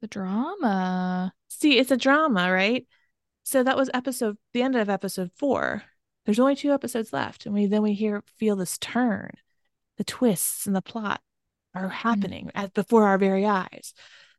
[0.00, 1.32] the drama.
[1.48, 2.86] See, it's a drama, right?
[3.44, 5.82] So that was episode the end of episode four.
[6.24, 9.30] There's only two episodes left, and we then we hear feel this turn,
[9.98, 11.20] the twists and the plot
[11.74, 13.94] are happening at before our very eyes.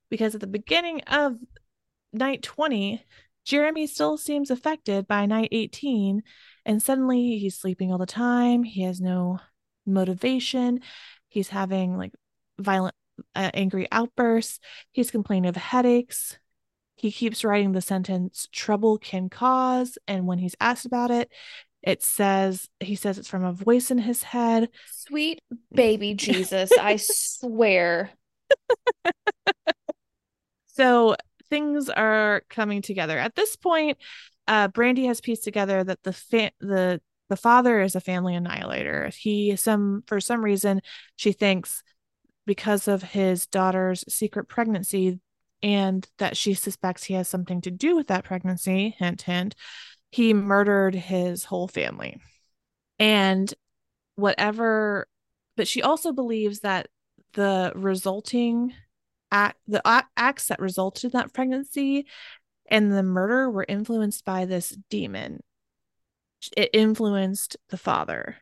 [0.10, 1.38] Because at the beginning of
[2.14, 3.04] night 20,
[3.46, 6.22] Jeremy still seems affected by night 18,
[6.66, 8.64] and suddenly he's sleeping all the time.
[8.64, 9.40] He has no
[9.86, 10.82] motivation.
[11.30, 12.14] He's having like
[12.60, 12.96] violent,
[13.36, 14.60] uh, angry outbursts.
[14.92, 16.38] He's complaining of headaches.
[16.96, 19.98] He keeps writing the sentence, trouble can cause.
[20.08, 21.32] And when he's asked about it,
[21.88, 24.68] it says, he says it's from a voice in his head.
[24.92, 25.42] Sweet
[25.74, 28.12] baby Jesus, I swear.
[30.78, 31.16] So
[31.50, 33.18] things are coming together.
[33.18, 33.98] At this point,
[34.48, 39.10] uh, Brandy has pieced together that the fa- the the father is a family annihilator.
[39.10, 40.82] He some for some reason
[41.16, 41.82] she thinks
[42.46, 45.20] because of his daughter's secret pregnancy
[45.64, 49.56] and that she suspects he has something to do with that pregnancy, hint hint,
[50.12, 52.18] he murdered his whole family.
[53.00, 53.54] And
[54.16, 55.08] whatever
[55.56, 56.88] but she also believes that
[57.34, 58.74] the resulting
[59.32, 59.82] act the
[60.16, 62.06] acts that resulted in that pregnancy
[62.70, 65.42] and the murder were influenced by this demon
[66.56, 68.38] it influenced the father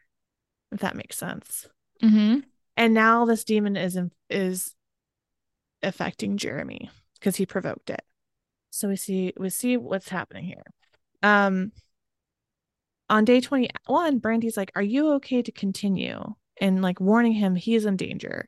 [0.71, 1.67] if that makes sense
[2.03, 2.39] Mm-hmm.
[2.75, 3.97] and now this demon is
[4.29, 4.75] is
[5.81, 8.03] affecting jeremy because he provoked it
[8.69, 10.63] so we see we see what's happening here
[11.25, 11.71] um
[13.09, 16.21] on day 21 brandy's like are you okay to continue
[16.61, 18.47] and like warning him he's in danger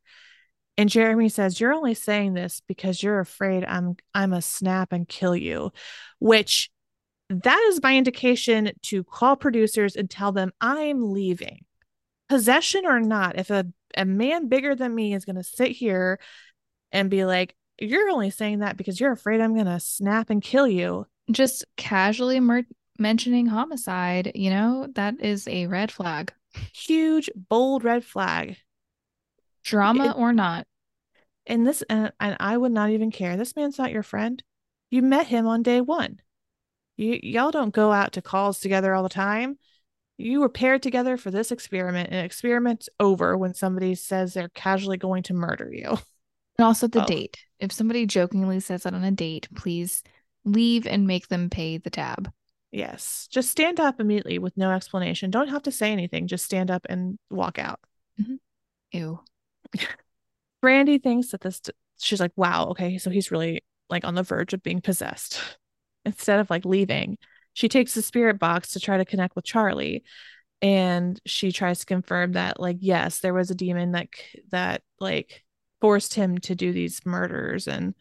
[0.78, 5.08] and Jeremy says, "You're only saying this because you're afraid I'm I'm a snap and
[5.08, 5.72] kill you,"
[6.20, 6.70] which
[7.30, 11.66] that is my indication to call producers and tell them I'm leaving.
[12.30, 16.20] Possession or not, if a, a man bigger than me is going to sit here
[16.92, 20.42] and be like, "You're only saying that because you're afraid I'm going to snap and
[20.44, 22.66] kill you." Just casually mer-
[23.00, 26.34] mentioning homicide, you know, that is a red flag.
[26.74, 28.58] Huge bold red flag.
[29.64, 30.66] Drama It- or not.
[31.46, 33.38] And this and, and I would not even care.
[33.38, 34.44] This man's not your friend.
[34.90, 36.20] You met him on day 1.
[36.98, 39.58] You y'all don't go out to calls together all the time.
[40.18, 44.98] You were paired together for this experiment, and experiment's over when somebody says they're casually
[44.98, 45.98] going to murder you.
[46.58, 47.06] And also the Oh.
[47.06, 47.38] date.
[47.60, 50.04] If somebody jokingly says that on a date, please
[50.48, 52.32] leave and make them pay the tab.
[52.72, 53.28] Yes.
[53.32, 55.30] Just stand up immediately with no explanation.
[55.32, 56.28] Don't have to say anything.
[56.28, 57.80] Just stand up and walk out.
[58.20, 58.36] Mm-hmm.
[58.92, 59.20] Ew.
[60.62, 61.62] Brandy thinks that this
[62.00, 65.40] she's like, wow, okay, so he's really like on the verge of being possessed.
[66.06, 67.18] Instead of like leaving,
[67.54, 70.04] she takes the spirit box to try to connect with Charlie.
[70.62, 74.08] and she tries to confirm that like yes there was a demon that
[74.52, 75.44] that like
[75.82, 77.94] forced him to do these murders and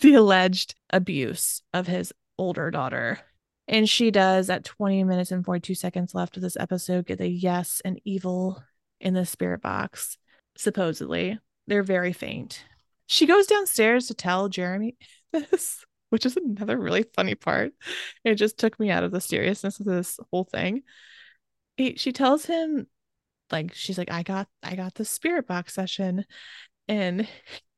[0.00, 3.20] the alleged abuse of his older daughter.
[3.68, 7.28] And she does at 20 minutes and 42 seconds left of this episode get a
[7.28, 8.62] yes and evil
[9.00, 10.18] in the spirit box
[10.56, 11.38] supposedly.
[11.66, 12.64] They're very faint.
[13.06, 14.96] She goes downstairs to tell jeremy
[15.32, 17.72] this which is another really funny part.
[18.22, 20.82] It just took me out of the seriousness of this whole thing.
[21.78, 22.86] He, she tells him
[23.50, 26.26] like she's like i got i got the spirit box session.
[26.86, 27.26] And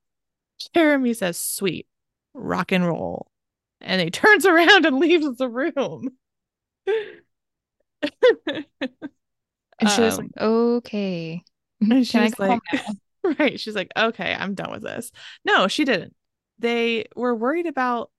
[0.74, 1.86] jeremy says sweet
[2.34, 3.28] rock and roll.
[3.80, 6.10] And he turns around and leaves the room.
[9.80, 11.42] And she was um, like okay
[11.80, 12.60] and she's like
[13.38, 15.10] right she's like okay i'm done with this.
[15.44, 16.14] No she didn't.
[16.58, 18.10] They were worried about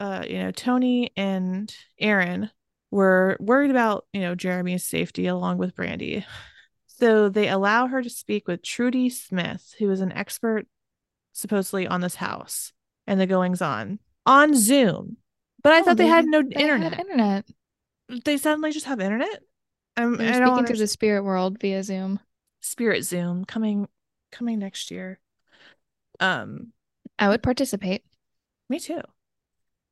[0.00, 2.50] uh you know tony and aaron
[2.90, 6.24] were worried about, you know, Jeremy's safety along with Brandy.
[6.86, 10.66] So they allow her to speak with Trudy Smith, who is an expert
[11.32, 12.72] supposedly on this house
[13.08, 15.16] and the goings on on Zoom.
[15.64, 16.94] But I oh, thought they, they had no they internet.
[16.94, 17.44] Had internet.
[18.24, 19.40] They suddenly just have internet.
[19.96, 22.20] I'm They're I speaking to the spirit world via Zoom.
[22.60, 23.88] Spirit Zoom coming
[24.30, 25.18] coming next year.
[26.20, 26.72] Um,
[27.18, 28.04] I would participate.
[28.68, 29.00] Me too.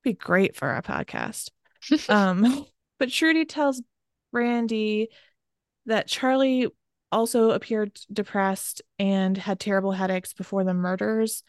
[0.05, 1.51] Be great for our podcast.
[2.09, 2.67] um,
[2.99, 3.83] but Trudy tells
[4.31, 5.09] Brandy
[5.87, 6.69] that Charlie
[7.11, 11.43] also appeared depressed and had terrible headaches before the murders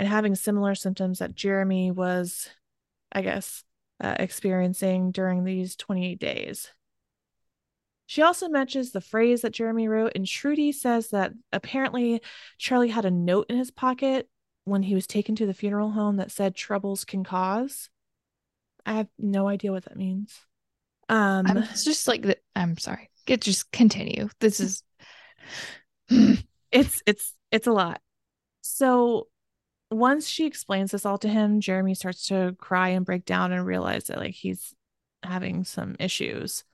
[0.00, 2.48] and having similar symptoms that Jeremy was,
[3.12, 3.64] I guess,
[4.02, 6.70] uh, experiencing during these 28 days.
[8.06, 12.22] She also mentions the phrase that Jeremy wrote, and Trudy says that apparently
[12.56, 14.26] Charlie had a note in his pocket
[14.64, 17.90] when he was taken to the funeral home that said troubles can cause.
[18.86, 20.34] I have no idea what that means.
[21.10, 23.10] Um, I'm just like the, I'm sorry.
[23.26, 24.30] Get just continue.
[24.40, 24.82] This is
[26.08, 28.00] it's it's it's a lot.
[28.62, 29.26] So
[29.90, 33.66] once she explains this all to him, Jeremy starts to cry and break down and
[33.66, 34.74] realize that like he's
[35.22, 36.64] having some issues.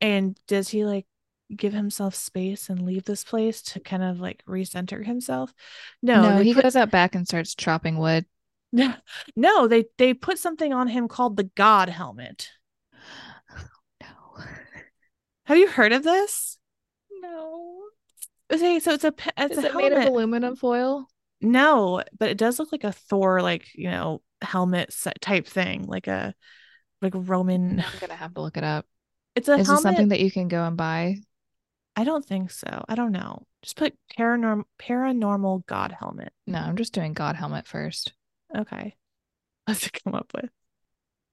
[0.00, 1.06] And does he like
[1.54, 5.54] give himself space and leave this place to kind of like recenter himself?
[6.02, 6.64] No, no he put...
[6.64, 8.26] goes out back and starts chopping wood.
[9.34, 12.50] No, they they put something on him called the God helmet.
[14.00, 14.44] No.
[15.46, 16.58] Have you heard of this?
[17.10, 17.80] No.
[18.52, 19.92] Okay, so it's a it's Is a it helmet.
[19.92, 21.08] made of aluminum foil?
[21.40, 26.06] No, but it does look like a Thor, like you know, helmet type thing, like
[26.06, 26.34] a
[27.00, 27.80] like Roman.
[27.80, 28.86] I'm gonna have to look it up.
[29.34, 29.54] It's a.
[29.54, 29.80] Is helmet...
[29.80, 31.16] it something that you can go and buy?
[31.96, 32.84] I don't think so.
[32.88, 33.46] I don't know.
[33.62, 36.32] Just put paranormal paranormal god helmet.
[36.46, 38.12] No, I'm just doing god helmet first.
[38.56, 38.96] Okay.
[39.66, 40.50] What's it come up with?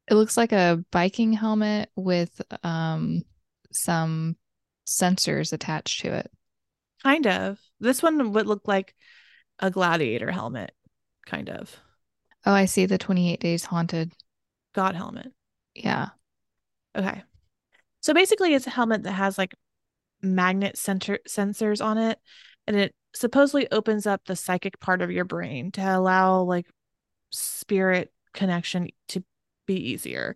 [0.09, 3.23] It looks like a biking helmet with um
[3.71, 4.37] some
[4.87, 6.31] sensors attached to it.
[7.03, 7.59] Kind of.
[7.79, 8.95] This one would look like
[9.59, 10.71] a gladiator helmet,
[11.25, 11.79] kind of.
[12.45, 14.13] Oh, I see the 28 days haunted.
[14.73, 15.31] God helmet.
[15.73, 16.09] Yeah.
[16.95, 17.23] Okay.
[18.01, 19.55] So basically it's a helmet that has like
[20.21, 22.19] magnet center sensors on it
[22.67, 26.67] and it supposedly opens up the psychic part of your brain to allow like
[27.31, 29.23] spirit connection to
[29.65, 30.35] be easier.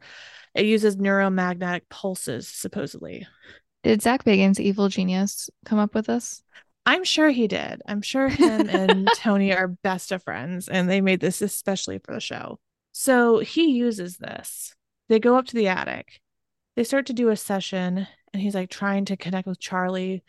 [0.55, 3.27] It uses neuromagnetic pulses, supposedly.
[3.83, 6.43] Did Zach Bagans' evil genius come up with this?
[6.89, 7.83] I'm sure he did.
[7.85, 12.15] I'm sure him and Tony are best of friends, and they made this especially for
[12.15, 12.57] the show.
[12.93, 14.73] So he uses this.
[15.07, 16.19] They go up to the attic.
[16.75, 20.23] They start to do a session, and he's like trying to connect with Charlie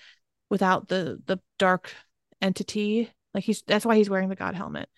[0.50, 1.94] without the the dark
[2.42, 3.10] entity.
[3.32, 4.90] Like he's that's why he's wearing the god helmet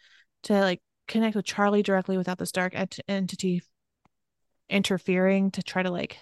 [0.42, 3.62] to like connect with Charlie directly without this dark ent- entity
[4.68, 6.18] interfering to try to like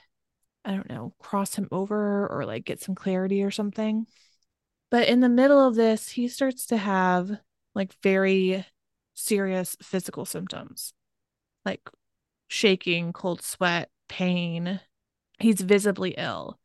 [0.67, 4.07] I don't know, cross him over or like get some clarity or something.
[4.91, 7.31] But in the middle of this, he starts to have
[7.75, 8.67] like very
[9.15, 10.93] serious physical symptoms
[11.65, 11.89] like
[12.49, 14.81] shaking, cold sweat, pain.
[15.39, 16.59] He's visibly ill.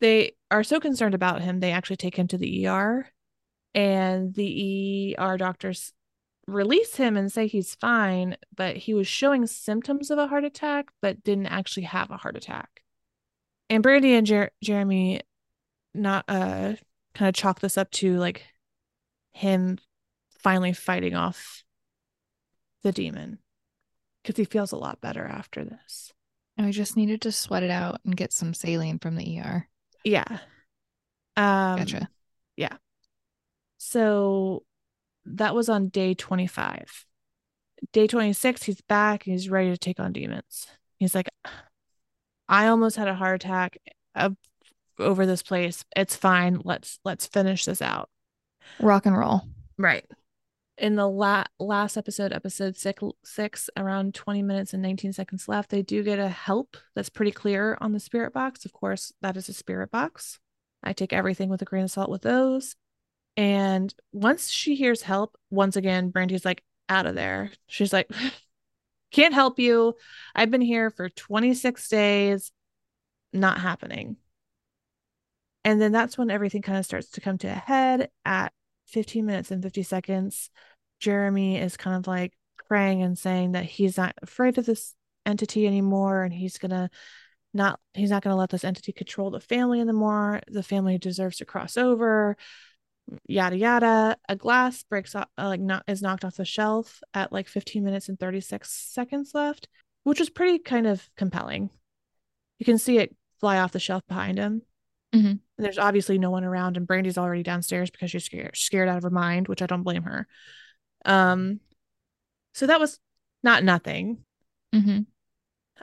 [0.00, 3.08] They are so concerned about him, they actually take him to the ER.
[3.74, 5.92] And the ER doctors
[6.46, 10.86] release him and say he's fine, but he was showing symptoms of a heart attack,
[11.02, 12.82] but didn't actually have a heart attack.
[13.68, 15.22] And Brandy and Jer- Jeremy
[15.92, 16.74] not uh
[17.16, 18.44] kind of chalk this up to like
[19.32, 19.78] him
[20.38, 21.64] finally fighting off
[22.82, 23.38] the demon
[24.22, 26.12] because he feels a lot better after this.
[26.58, 29.68] I just needed to sweat it out and get some saline from the ER.
[30.04, 30.38] Yeah.
[31.36, 32.08] Um, gotcha.
[32.56, 32.76] Yeah.
[33.78, 34.64] So
[35.26, 37.06] that was on day 25.
[37.92, 39.24] Day 26, he's back.
[39.24, 40.66] He's ready to take on demons.
[40.98, 41.28] He's like,
[42.48, 43.76] I almost had a heart attack.
[44.14, 44.30] Uh,
[44.98, 45.84] over this place.
[45.94, 46.60] It's fine.
[46.64, 48.08] Let's let's finish this out.
[48.80, 49.42] Rock and roll.
[49.78, 50.04] Right.
[50.78, 55.70] In the la- last episode, episode six, six, around 20 minutes and 19 seconds left,
[55.70, 58.66] they do get a help that's pretty clear on the spirit box.
[58.66, 60.38] Of course, that is a spirit box.
[60.82, 62.76] I take everything with a grain of salt with those.
[63.38, 67.50] And once she hears help, once again, Brandy's like, out of there.
[67.66, 68.10] She's like,
[69.10, 69.94] can't help you.
[70.34, 72.52] I've been here for 26 days.
[73.32, 74.16] Not happening.
[75.66, 78.52] And then that's when everything kind of starts to come to a head at
[78.86, 80.48] 15 minutes and 50 seconds.
[81.00, 82.34] Jeremy is kind of like
[82.68, 84.94] praying and saying that he's not afraid of this
[85.26, 86.88] entity anymore and he's going to
[87.52, 90.40] not he's not going to let this entity control the family anymore.
[90.46, 92.36] The family deserves to cross over
[93.26, 97.32] yada yada a glass breaks off uh, like not is knocked off the shelf at
[97.32, 99.68] like 15 minutes and 36 seconds left
[100.02, 101.70] which was pretty kind of compelling
[102.58, 104.62] you can see it fly off the shelf behind him
[105.14, 105.34] mm-hmm.
[105.58, 109.02] There's obviously no one around and brandy's already downstairs because she's scared scared out of
[109.02, 110.26] her mind which i don't blame her
[111.04, 111.60] um
[112.52, 112.98] so that was
[113.42, 114.18] not nothing
[114.74, 115.00] mm-hmm.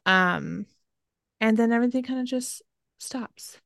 [0.06, 0.66] um
[1.42, 2.62] and then everything kind of just
[3.00, 3.58] stops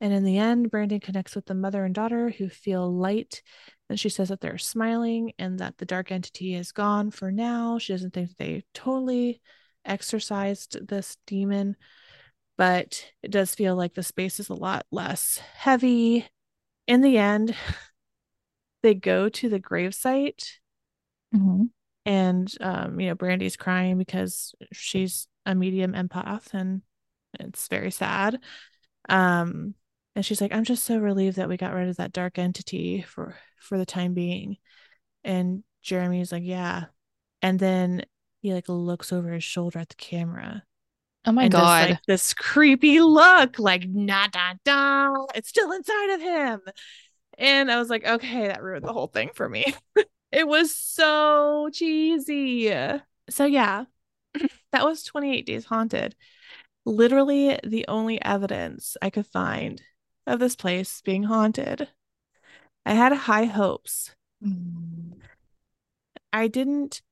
[0.00, 3.42] and in the end, Brandy connects with the mother and daughter who feel light.
[3.88, 7.78] And she says that they're smiling and that the dark entity is gone for now.
[7.78, 9.40] She doesn't think they totally
[9.84, 11.76] exorcised this demon,
[12.56, 16.26] but it does feel like the space is a lot less heavy.
[16.86, 17.54] In the end,
[18.82, 20.52] they go to the gravesite.
[21.34, 21.64] Mm-hmm.
[22.04, 26.82] And, um, you know, Brandy's crying because she's a medium empath and
[27.38, 28.38] it's very sad.
[29.08, 29.74] Um,
[30.16, 33.02] and she's like i'm just so relieved that we got rid of that dark entity
[33.02, 34.56] for for the time being
[35.22, 36.86] and jeremy's like yeah
[37.42, 38.02] and then
[38.40, 40.64] he like looks over his shoulder at the camera
[41.26, 46.10] oh my god does, like, this creepy look like nah da da it's still inside
[46.14, 46.60] of him
[47.38, 49.74] and i was like okay that ruined the whole thing for me
[50.32, 52.72] it was so cheesy
[53.28, 53.84] so yeah
[54.72, 56.14] that was 28 days haunted
[56.84, 59.82] literally the only evidence i could find
[60.26, 61.88] of this place being haunted.
[62.84, 64.14] I had high hopes.
[64.44, 65.12] Mm.
[66.32, 67.02] I didn't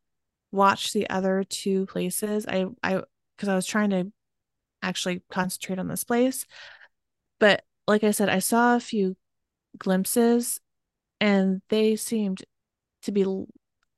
[0.52, 2.46] watch the other two places.
[2.46, 3.02] I I
[3.36, 4.12] because I was trying to
[4.82, 6.46] actually concentrate on this place.
[7.40, 9.16] But like I said, I saw a few
[9.78, 10.60] glimpses
[11.20, 12.44] and they seemed
[13.02, 13.24] to be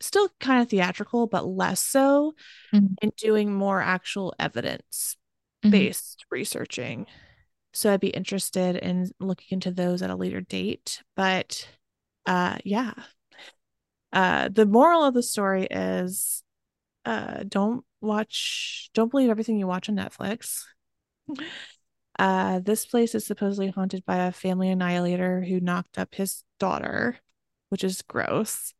[0.00, 2.34] still kind of theatrical, but less so
[2.74, 2.86] mm-hmm.
[3.02, 5.16] and doing more actual evidence
[5.62, 6.34] based mm-hmm.
[6.34, 7.06] researching.
[7.72, 11.02] So I'd be interested in looking into those at a later date.
[11.14, 11.68] But
[12.24, 12.94] uh, yeah.
[14.12, 16.42] Uh, the moral of the story is
[17.04, 20.64] uh, don't watch, don't believe everything you watch on Netflix.
[22.18, 27.18] Uh, this place is supposedly haunted by a family annihilator who knocked up his daughter,
[27.68, 28.72] which is gross.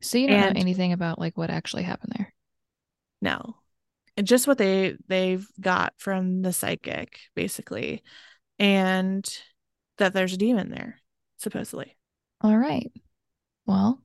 [0.00, 2.32] So you don't and, know anything about like what actually happened there?
[3.20, 3.56] No.
[4.16, 8.02] And just what they they've got from the psychic, basically
[8.58, 9.28] and
[9.98, 11.00] that there's a demon there,
[11.38, 11.96] supposedly.
[12.40, 12.90] All right.
[13.66, 14.00] Well,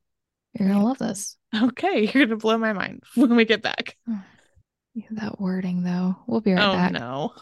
[0.53, 1.38] you're to love this.
[1.55, 2.09] Okay.
[2.12, 3.95] You're to blow my mind when we get back.
[5.12, 6.15] That wording, though.
[6.27, 6.91] We'll be right oh, back.
[6.91, 7.34] no.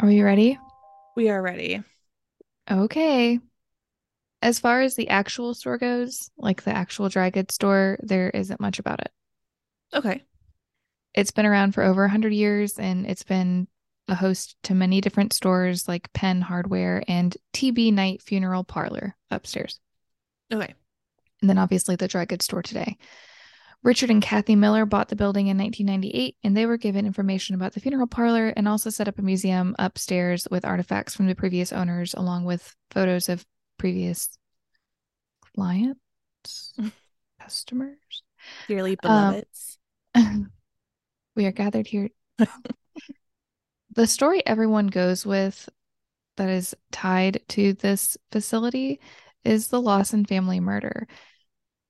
[0.00, 0.56] Are we ready?
[1.16, 1.82] We are ready.
[2.70, 3.40] Okay.
[4.40, 8.60] As far as the actual store goes, like the actual dry goods store, there isn't
[8.60, 9.10] much about it.
[9.92, 10.22] Okay.
[11.14, 13.68] It's been around for over 100 years and it's been
[14.08, 19.80] a host to many different stores like Penn Hardware and TB Night Funeral Parlor upstairs.
[20.52, 20.74] Okay.
[21.40, 22.96] And then obviously the dry goods store today.
[23.84, 27.74] Richard and Kathy Miller bought the building in 1998, and they were given information about
[27.74, 31.72] the funeral parlor and also set up a museum upstairs with artifacts from the previous
[31.72, 33.46] owners, along with photos of
[33.78, 34.36] previous
[35.54, 36.74] clients,
[37.40, 38.24] customers,
[38.66, 39.77] dearly beloveds.
[39.77, 39.77] Um,
[41.38, 42.10] we are gathered here.
[43.94, 45.68] the story everyone goes with
[46.36, 49.00] that is tied to this facility
[49.44, 51.06] is the Lawson family murder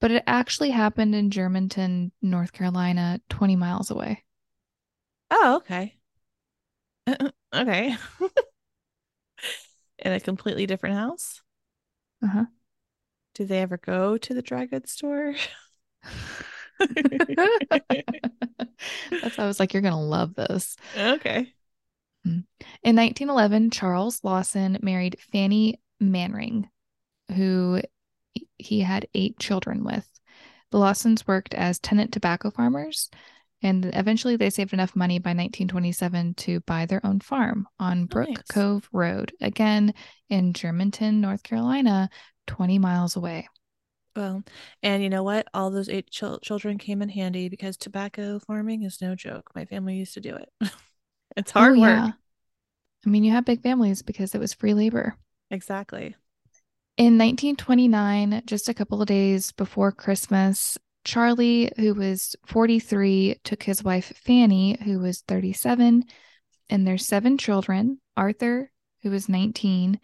[0.01, 4.25] but it actually happened in Germantown, North Carolina, 20 miles away.
[5.31, 5.99] Oh, okay.
[7.55, 7.97] okay.
[9.99, 11.43] in a completely different house?
[12.23, 12.45] Uh huh.
[13.35, 15.35] Did they ever go to the dry goods store?
[19.11, 20.77] That's why I was like, you're going to love this.
[20.97, 21.53] Okay.
[22.27, 22.45] Mm.
[22.83, 26.69] In 1911, Charles Lawson married Fanny Mannering,
[27.35, 27.81] who
[28.57, 30.07] he had eight children with.
[30.71, 33.09] The Lawsons worked as tenant tobacco farmers,
[33.63, 38.29] and eventually they saved enough money by 1927 to buy their own farm on Brook
[38.29, 38.47] Nice.
[38.53, 39.95] Cove Road, again
[40.29, 42.11] in Germantown, North Carolina,
[42.47, 43.49] 20 miles away.
[44.19, 44.43] Well,
[44.83, 45.47] and you know what?
[45.55, 49.53] All those eight chil- children came in handy because tobacco farming is no joke.
[49.55, 50.53] My family used to do it.
[51.37, 51.89] it's oh, hard oh, work.
[51.91, 52.11] yeah.
[53.07, 55.17] I mean, you have big families because it was free labor.
[55.53, 56.17] Exactly.
[56.97, 63.85] In 1929, just a couple of days before Christmas, Charlie, who was 43, took his
[63.85, 66.03] wife Fanny, who was 37,
[66.69, 68.73] and their seven children Arthur,
[69.05, 70.01] who was 19,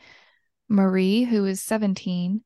[0.69, 2.45] Marie, who was 17,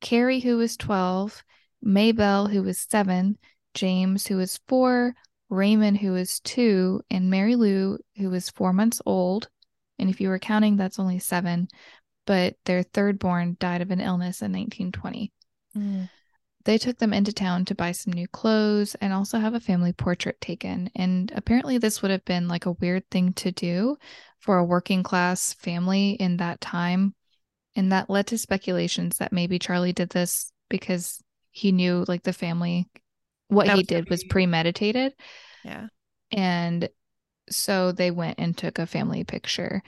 [0.00, 1.42] Carrie, who was 12,
[1.82, 3.38] Maybelle, who was 7,
[3.74, 5.14] James, who was 4,
[5.48, 9.48] Raymond, who was 2, and Mary Lou, who was 4 months old.
[9.98, 11.68] And if you were counting, that's only 7
[12.26, 15.32] but their third born died of an illness in 1920.
[15.76, 16.10] Mm.
[16.64, 19.92] They took them into town to buy some new clothes and also have a family
[19.92, 20.90] portrait taken.
[20.96, 23.96] And apparently, this would have been like a weird thing to do
[24.40, 27.14] for a working class family in that time.
[27.76, 32.32] And that led to speculations that maybe Charlie did this because he knew like the
[32.32, 32.88] family,
[33.48, 35.14] what That he was did was premeditated.
[35.64, 35.86] Yeah.
[36.32, 36.88] And
[37.48, 39.82] so they went and took a family picture.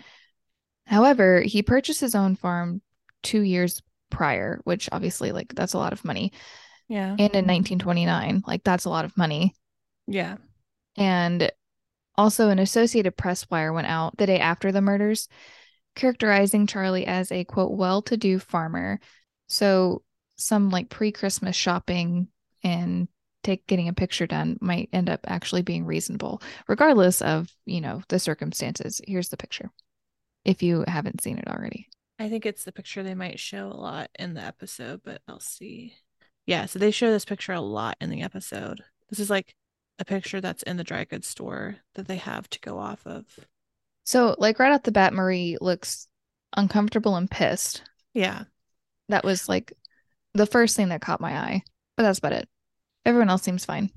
[0.86, 2.82] However, he purchased his own farm
[3.22, 6.32] two years prior, which obviously, like, that's a lot of money.
[6.88, 7.10] Yeah.
[7.10, 9.54] And in 1929, like, that's a lot of money.
[10.06, 10.36] Yeah.
[10.96, 11.50] And
[12.16, 15.28] also, an Associated Press wire went out the day after the murders,
[15.98, 19.00] characterizing Charlie as a quote, well to do farmer.
[19.48, 20.02] So,
[20.36, 22.28] some like pre Christmas shopping
[22.62, 23.08] and
[23.42, 28.02] take getting a picture done might end up actually being reasonable, regardless of, you know,
[28.08, 29.00] the circumstances.
[29.06, 29.70] Here's the picture
[30.44, 31.88] if you haven't seen it already.
[32.18, 35.40] I think it's the picture they might show a lot in the episode, but I'll
[35.40, 35.94] see.
[36.46, 38.82] Yeah, so they show this picture a lot in the episode.
[39.10, 39.54] This is like
[39.98, 43.24] a picture that's in the dry goods store that they have to go off of.
[44.08, 46.08] So, like right off the bat, Marie looks
[46.56, 47.82] uncomfortable and pissed.
[48.14, 48.44] Yeah.
[49.10, 49.74] That was like
[50.32, 51.62] the first thing that caught my eye,
[51.94, 52.48] but that's about it.
[53.04, 53.90] Everyone else seems fine.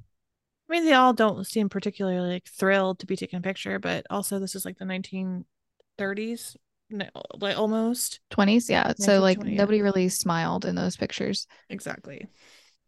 [0.69, 4.05] I mean, they all don't seem particularly like thrilled to be taking a picture, but
[4.09, 6.57] also this is like the 1930s,
[6.89, 7.05] no,
[7.39, 8.19] like almost.
[8.31, 8.91] 20s, yeah.
[8.97, 9.57] So, like, 1920, yeah.
[9.57, 11.47] nobody really smiled in those pictures.
[11.69, 12.27] Exactly.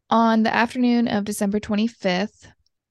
[0.10, 2.48] On the afternoon of December 25th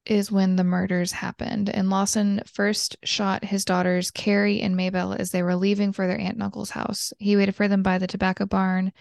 [0.06, 5.30] is when the murders happened, and Lawson first shot his daughters, Carrie and Maybelle, as
[5.30, 7.12] they were leaving for their aunt and uncle's house.
[7.18, 8.92] He waited for them by the tobacco barn.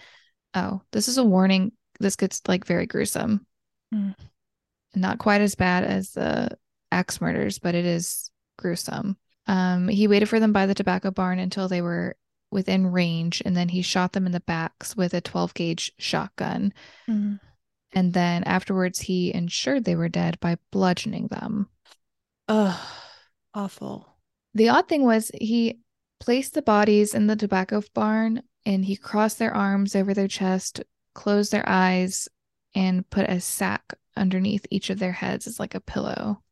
[0.54, 1.72] Oh, this is a warning.
[1.98, 3.46] This gets like very gruesome.
[3.92, 4.14] Mm.
[4.94, 6.56] Not quite as bad as the
[6.90, 9.16] axe murders, but it is gruesome.
[9.46, 12.16] Um, he waited for them by the tobacco barn until they were
[12.50, 16.72] within range, and then he shot them in the backs with a 12 gauge shotgun.
[17.08, 17.40] Mhm.
[17.94, 21.68] And then afterwards, he ensured they were dead by bludgeoning them.
[22.48, 22.78] Ugh,
[23.54, 24.16] awful.
[24.54, 25.80] The odd thing was he
[26.20, 30.82] placed the bodies in the tobacco barn and he crossed their arms over their chest,
[31.14, 32.28] closed their eyes,
[32.74, 36.42] and put a sack underneath each of their heads as like a pillow.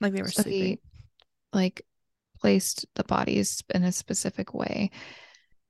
[0.00, 0.78] Like they were So sleeping.
[0.78, 0.80] he
[1.52, 1.82] like
[2.40, 4.90] placed the bodies in a specific way.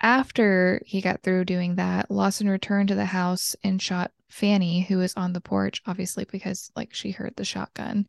[0.00, 4.98] After he got through doing that, Lawson returned to the house and shot Fanny, who
[4.98, 8.06] was on the porch, obviously because like she heard the shotgun.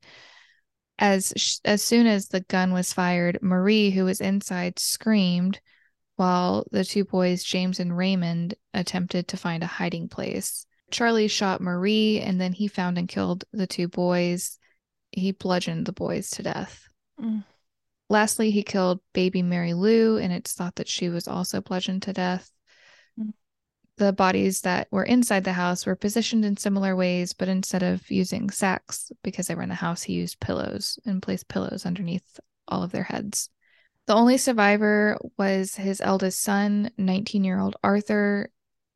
[1.00, 5.62] As sh- as soon as the gun was fired, Marie, who was inside, screamed,
[6.18, 10.66] while the two boys, James and Raymond, attempted to find a hiding place.
[10.92, 14.60] Charlie shot Marie, and then he found and killed the two boys.
[15.12, 16.90] He bludgeoned the boys to death.
[17.20, 17.46] Mm.
[18.10, 22.14] Lastly, he killed baby Mary Lou, and it's thought that she was also bludgeoned to
[22.14, 22.52] death.
[23.20, 23.34] Mm.
[23.98, 28.10] The bodies that were inside the house were positioned in similar ways, but instead of
[28.10, 32.40] using sacks because they were in the house, he used pillows and placed pillows underneath
[32.68, 33.50] all of their heads.
[34.08, 38.50] The only survivor was his eldest son, 19 year old Arthur,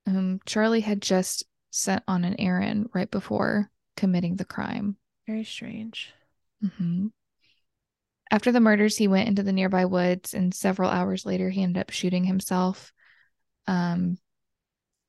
[0.07, 4.97] whom Charlie had just sent on an errand right before committing the crime.
[5.27, 6.13] Very strange.
[6.77, 7.07] hmm
[8.33, 11.79] After the murders, he went into the nearby woods, and several hours later, he ended
[11.79, 12.91] up shooting himself.
[13.67, 14.17] Um,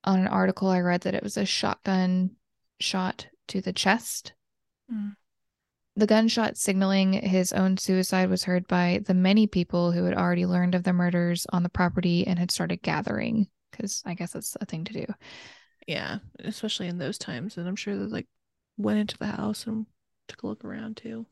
[0.05, 2.33] on an article, I read that it was a shotgun
[2.81, 4.35] shot to the chest.
[4.93, 5.16] Mm.
[5.97, 10.45] The gunshot signaling his own suicide was heard by the many people who had already
[10.45, 14.55] learned of the murders on the property and had started gathering, because I guess that's
[14.61, 15.07] a thing to do.
[15.87, 17.57] Yeah, especially in those times.
[17.57, 18.29] And I'm sure they like
[18.77, 19.87] went into the house and
[20.29, 21.25] took a look around too.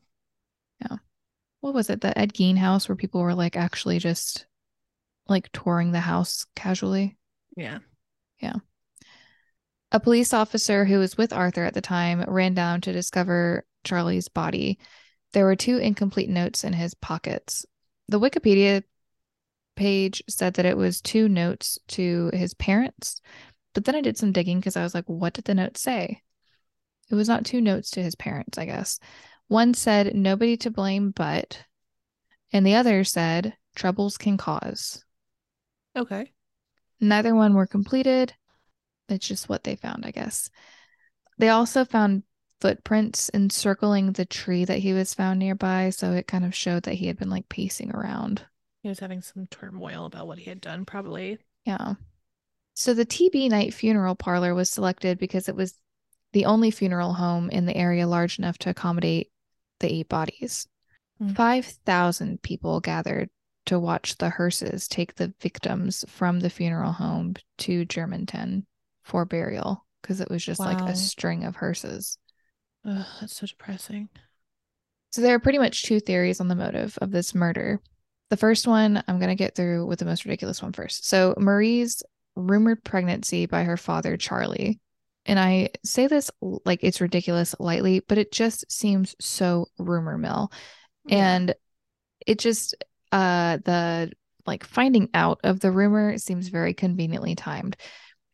[1.63, 4.45] What was it, the Ed Gein house where people were like actually just
[5.29, 7.17] like touring the house casually.
[7.55, 7.79] Yeah.
[8.41, 8.55] Yeah.
[9.93, 14.27] A police officer who was with Arthur at the time ran down to discover Charlie's
[14.27, 14.77] body.
[15.31, 17.65] There were two incomplete notes in his pockets.
[18.09, 18.83] The Wikipedia
[19.77, 23.21] page said that it was two notes to his parents,
[23.73, 26.23] but then I did some digging because I was like, what did the note say?
[27.09, 28.99] It was not two notes to his parents, I guess.
[29.47, 31.63] One said, nobody to blame but,
[32.51, 35.03] and the other said, troubles can cause.
[35.95, 36.31] Okay.
[36.99, 38.33] Neither one were completed.
[39.09, 40.49] It's just what they found, I guess.
[41.37, 42.23] They also found
[42.61, 46.93] footprints encircling the tree that he was found nearby, so it kind of showed that
[46.93, 48.45] he had been like pacing around.
[48.81, 51.39] He was having some turmoil about what he had done, probably.
[51.65, 51.95] Yeah.
[52.73, 55.73] So the TB Night Funeral Parlor was selected because it was
[56.31, 59.29] the only funeral home in the area large enough to accommodate
[59.79, 60.67] the eight bodies.
[61.21, 61.35] Mm.
[61.35, 63.29] 5,000 people gathered
[63.65, 68.65] to watch the hearses take the victims from the funeral home to Germantown
[69.03, 72.17] for burial because it was just like a string of hearses.
[72.85, 74.09] Ugh, that's so depressing.
[75.11, 77.79] So there are pretty much two theories on the motive of this murder.
[78.29, 81.07] The first one I'm going to get through with the most ridiculous one first.
[81.07, 82.03] So Marie's
[82.35, 84.79] rumored pregnancy by her father, Charlie.
[85.25, 90.51] And I say this like it's ridiculous lightly, but it just seems so rumor mill.
[91.05, 91.35] Yeah.
[91.35, 91.55] And
[92.25, 92.75] it just
[93.11, 94.11] uh the
[94.45, 97.77] like finding out of the rumor seems very conveniently timed.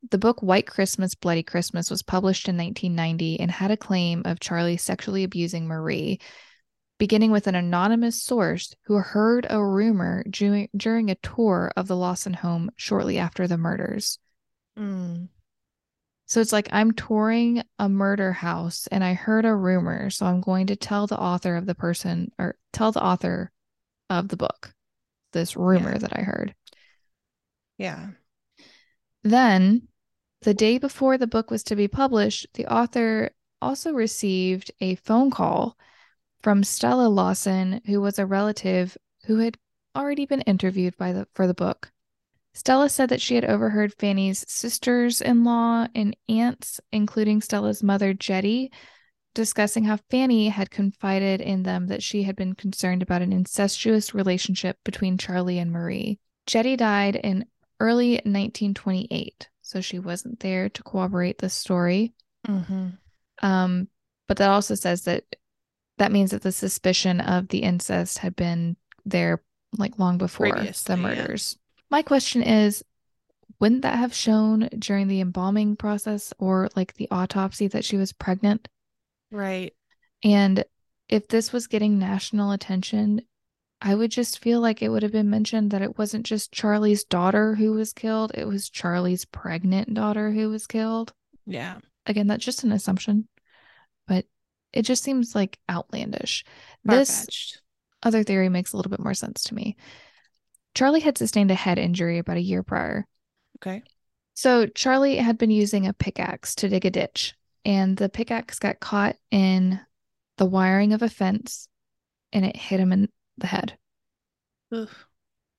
[0.10, 4.40] The book White Christmas, Bloody Christmas was published in 1990 and had a claim of
[4.40, 6.20] Charlie sexually abusing Marie,
[6.98, 11.98] beginning with an anonymous source who heard a rumor during, during a tour of the
[11.98, 14.20] Lawson home shortly after the murders.
[14.78, 15.28] Mm.
[16.30, 20.12] So it's like I'm touring a murder house and I heard a rumor.
[20.12, 23.52] So I'm going to tell the author of the person or tell the author
[24.10, 24.74] of the book
[25.34, 25.98] this rumor Yeah.
[25.98, 26.54] that I heard.
[27.78, 28.10] Yeah.
[29.24, 29.88] Then,
[30.42, 35.32] the day before the book was to be published, the author also received a phone
[35.32, 35.78] call
[36.42, 39.58] from Stella Lawson, who was a relative who had
[39.96, 41.92] already been interviewed by the for the book.
[42.54, 48.72] Stella said that she had overheard Fanny's sisters-in-law and aunts, including Stella's mother Jetty,
[49.36, 54.14] discussing how Fanny had confided in them that she had been concerned about an incestuous
[54.14, 56.20] relationship between Charlie and Marie.
[56.48, 57.46] Jetty died in
[57.80, 62.14] early 1928, so she wasn't there to corroborate the story.
[62.48, 62.88] Mm-hmm.
[63.42, 63.88] Um,
[64.28, 65.24] but that also says that
[66.00, 69.44] that means that the suspicion of the incest had been there
[69.78, 71.59] like long before Previously, the murders.
[71.90, 72.84] My question is
[73.60, 78.14] wouldn't that have shown during the embalming process or like the autopsy that she was
[78.14, 78.68] pregnant?
[79.32, 79.74] Right.
[80.24, 80.64] And
[81.10, 83.22] if this was getting national attention,
[83.82, 87.04] I would just feel like it would have been mentioned that it wasn't just Charlie's
[87.04, 91.14] daughter who was killed, it was Charlie's pregnant daughter who was killed.
[91.46, 91.78] Yeah.
[92.06, 93.28] Again, that's just an assumption,
[94.08, 94.26] but
[94.74, 96.44] it just seems like outlandish.
[96.84, 97.62] This Far-fetched.
[98.04, 99.78] other theory makes a little bit more sense to me.
[100.76, 103.06] Charlie had sustained a head injury about a year prior.
[103.58, 103.84] Okay.
[104.36, 108.80] So Charlie had been using a pickaxe to dig a ditch, and the pickaxe got
[108.80, 109.82] caught in
[110.38, 111.68] the wiring of a fence
[112.32, 113.78] and it hit him in the head.
[114.72, 114.90] Ugh.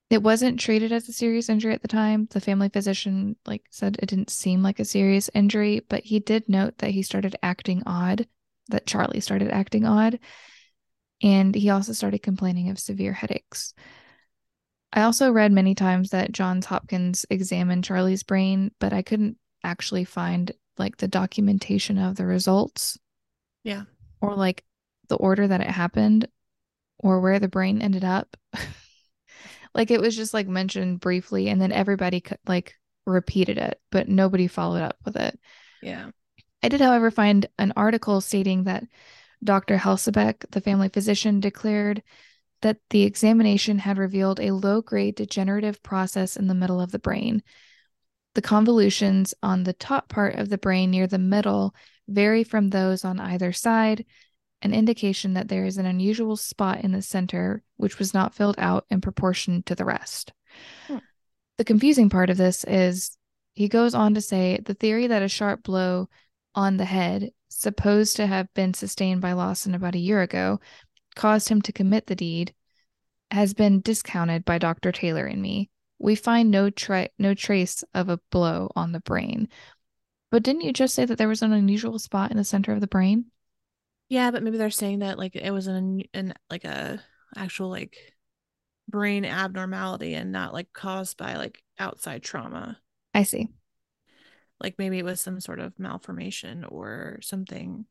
[0.09, 2.27] It wasn't treated as a serious injury at the time.
[2.31, 6.49] The family physician like said it didn't seem like a serious injury, but he did
[6.49, 8.27] note that he started acting odd,
[8.69, 10.19] that Charlie started acting odd,
[11.23, 13.73] and he also started complaining of severe headaches.
[14.93, 20.05] I also read many times that Johns Hopkins examined Charlie's brain, but I couldn't actually
[20.05, 22.99] find like the documentation of the results
[23.63, 23.85] Yeah.
[24.21, 24.65] or like
[25.09, 26.27] the order that it happened
[26.99, 28.37] or where the brain ended up.
[29.75, 32.75] like it was just like mentioned briefly and then everybody could like
[33.07, 35.39] repeated it, but nobody followed up with it.
[35.83, 36.11] Yeah.
[36.63, 38.85] I did, however, find an article stating that
[39.43, 39.77] Dr.
[39.79, 42.03] Helsebeck, the family physician, declared
[42.63, 46.99] that the examination had revealed a low grade degenerative process in the middle of the
[46.99, 47.43] brain.
[48.35, 51.75] The convolutions on the top part of the brain near the middle
[52.09, 54.05] vary from those on either side,
[54.63, 58.57] an indication that there is an unusual spot in the center which was not filled
[58.59, 60.33] out in proportion to the rest.
[60.87, 60.99] Hmm.
[61.59, 63.17] The confusing part of this is
[63.55, 66.09] he goes on to say the theory that a sharp blow
[66.55, 70.61] on the head, supposed to have been sustained by Lawson about a year ago,
[71.21, 72.55] caused him to commit the deed,
[73.31, 74.91] has been discounted by Dr.
[74.91, 75.69] Taylor and me.
[75.99, 79.49] We find no tra- no trace of a blow on the brain.
[80.31, 82.81] But didn't you just say that there was an unusual spot in the center of
[82.81, 83.27] the brain?
[84.09, 87.03] Yeah, but maybe they're saying that like it was an an like a
[87.37, 87.99] actual like
[88.89, 92.79] brain abnormality and not like caused by like outside trauma.
[93.13, 93.51] I see.
[94.59, 97.85] Like maybe it was some sort of malformation or something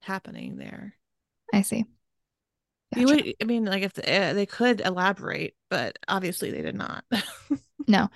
[0.00, 0.94] happening there.
[1.52, 1.84] I see.
[2.96, 6.74] You would, I mean, like if the, uh, they could elaborate, but obviously they did
[6.74, 7.04] not.
[7.88, 8.08] No.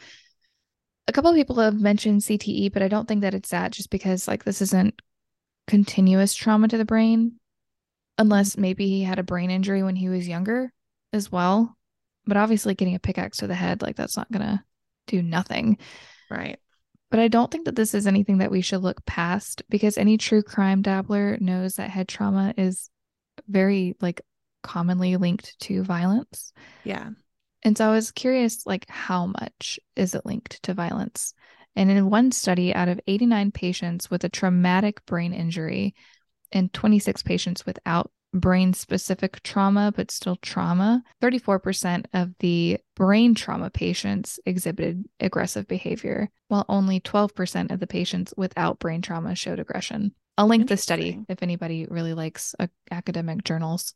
[1.09, 3.91] A couple of people have mentioned CTE, but I don't think that it's that just
[3.91, 5.01] because like this isn't
[5.67, 7.41] continuous trauma to the brain
[8.19, 10.73] unless maybe he had a brain injury when he was younger
[11.13, 11.77] as well.
[12.27, 14.63] But obviously getting a pickaxe to the head like that's not going to
[15.07, 15.79] do nothing.
[16.31, 16.59] right.
[17.11, 20.17] But I don't think that this is anything that we should look past because any
[20.17, 22.89] true crime dabbler knows that head trauma is
[23.49, 24.23] very like
[24.63, 26.53] commonly linked to violence.
[26.85, 27.11] Yeah.
[27.63, 31.35] And so I was curious like how much is it linked to violence?
[31.77, 35.95] And in one study out of 89 patients with a traumatic brain injury
[36.51, 43.71] and 26 patients without brain specific trauma, but still trauma, 34% of the brain trauma
[43.71, 50.15] patients exhibited aggressive behavior, while only 12% of the patients without brain trauma showed aggression.
[50.43, 53.95] I'll link the study if anybody really likes uh, academic journals.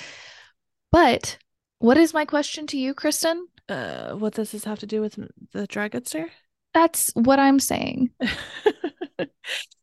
[0.92, 1.38] but
[1.80, 3.48] what is my question to you, Kristen?
[3.68, 5.18] Uh, what does this have to do with
[5.52, 6.28] the dry goods store?
[6.72, 8.10] That's what I'm saying.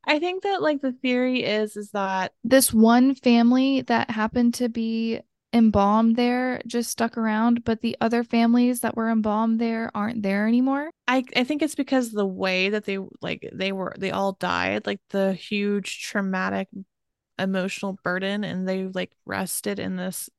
[0.06, 4.70] I think that like the theory is is that This one family that happened to
[4.70, 5.20] be
[5.54, 10.48] embalmed there just stuck around, but the other families that were embalmed there aren't there
[10.48, 10.90] anymore.
[11.08, 14.88] I I think it's because the way that they like they were they all died
[14.88, 16.68] like the huge traumatic
[17.38, 20.30] emotional burden and they like rested in this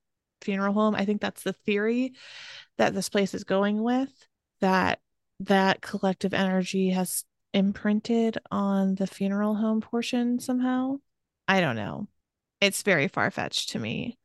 [0.40, 0.94] funeral home.
[0.94, 2.14] I think that's the theory
[2.78, 4.10] that this place is going with
[4.60, 5.00] that
[5.40, 10.96] that collective energy has imprinted on the funeral home portion somehow.
[11.46, 12.08] I don't know.
[12.60, 14.18] It's very far fetched to me.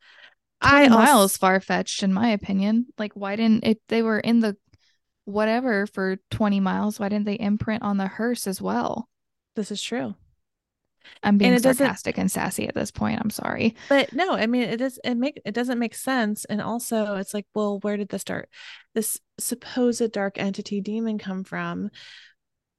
[0.61, 2.87] 20 I also, miles far fetched, in my opinion.
[2.97, 4.57] Like, why didn't if they were in the
[5.25, 9.09] whatever for 20 miles, why didn't they imprint on the hearse as well?
[9.59, 10.15] this is true.
[11.23, 13.19] I'm being And sarcastic and sassy at this point.
[13.21, 13.75] I'm sorry.
[13.87, 16.45] But no, I mean it does it make it doesn't make sense.
[16.45, 18.49] And also it's like, well, where did this start?
[18.93, 21.89] This supposed dark entity demon come from?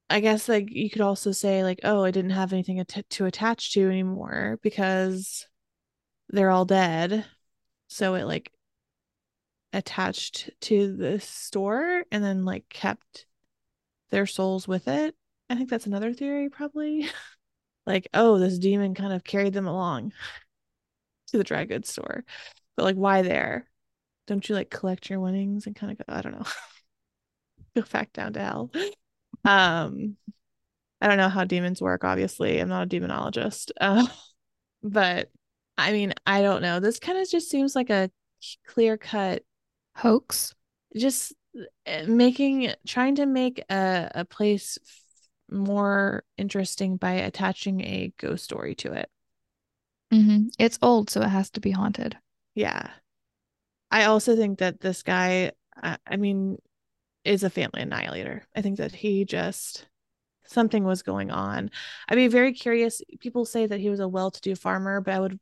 [0.09, 3.73] I guess like you could also say like, oh, I didn't have anything to attach
[3.75, 5.47] to anymore because
[6.29, 7.27] they're all dead.
[7.91, 8.53] So it like
[9.73, 13.27] attached to the store and then like kept
[14.11, 15.15] their souls with it.
[15.49, 17.09] I think that's another theory, probably.
[17.87, 20.13] like, oh, this demon kind of carried them along
[21.29, 22.25] to the dry goods store.
[22.77, 23.69] But like, why there?
[24.27, 26.47] Don't you like collect your winnings and kind of go, I don't know,
[27.77, 28.71] go back down to hell?
[29.45, 30.17] Um,
[31.01, 32.61] I don't know how demons work, obviously.
[32.61, 33.73] I'm not a demonologist.
[33.81, 34.07] Uh,
[34.83, 35.31] but
[35.81, 36.81] I mean, I don't know.
[36.81, 38.11] This kind of just seems like a
[38.67, 39.43] clear cut
[39.97, 40.55] Hoax.
[40.97, 41.35] just
[41.87, 48.45] uh, making trying to make a, a place f- more interesting by attaching a ghost
[48.45, 49.11] story to it
[50.11, 52.17] hmm It's old, so it has to be haunted.
[52.55, 52.91] yeah
[53.91, 56.59] i also think that this guy I, I mean
[57.25, 59.87] is a family annihilator i think that he just
[60.51, 61.71] something was going on.
[62.09, 65.39] I'd be very curious people say that he was a well-to-do farmer but i would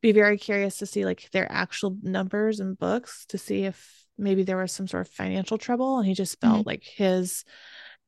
[0.00, 4.42] be very curious to see like their actual numbers and books to see if maybe
[4.42, 7.44] there was some sort of financial trouble and he just felt like his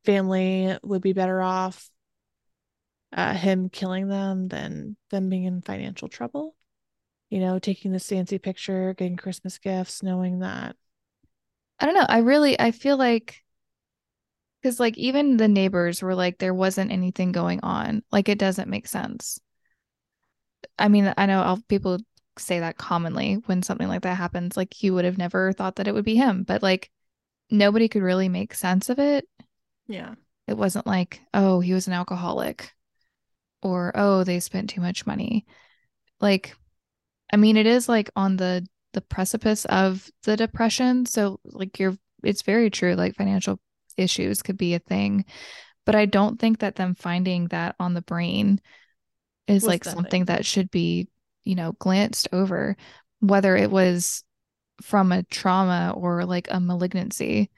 [0.04, 1.88] family would be better off
[3.12, 6.56] uh, him killing them than them being in financial trouble.
[7.30, 10.76] You know taking this fancy picture getting christmas gifts knowing that
[11.78, 12.06] I don't know.
[12.08, 13.43] I really I feel like
[14.64, 18.02] because like even the neighbors were like there wasn't anything going on.
[18.10, 19.38] Like it doesn't make sense.
[20.78, 21.98] I mean, I know I'll, people
[22.38, 24.56] say that commonly when something like that happens.
[24.56, 26.90] Like you would have never thought that it would be him, but like
[27.50, 29.28] nobody could really make sense of it.
[29.86, 30.14] yeah
[30.48, 32.72] It wasn't like, oh, he was an alcoholic
[33.62, 35.44] or oh, they spent too much money.
[36.22, 36.56] Like,
[37.30, 41.04] I mean, it is like on the the precipice of the depression.
[41.04, 42.94] So like you're it's very true.
[42.94, 43.60] Like financial
[43.96, 45.24] issues could be a thing.
[45.86, 48.60] But I don't think that them finding that on the brain
[49.46, 50.24] is like something thing.
[50.26, 51.08] that should be,
[51.44, 52.76] you know, glanced over,
[53.20, 54.24] whether it was
[54.82, 57.50] from a trauma or like a malignancy.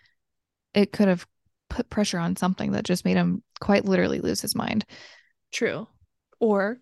[0.75, 1.27] It could have
[1.71, 4.85] put pressure on something that just made him quite literally lose his mind.
[5.53, 5.87] true
[6.41, 6.79] or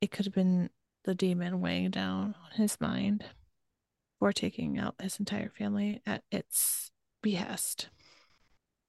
[0.00, 0.70] it could have been
[1.04, 3.24] the demon weighing down on his mind
[4.20, 6.90] or taking out his entire family at its
[7.22, 7.88] behest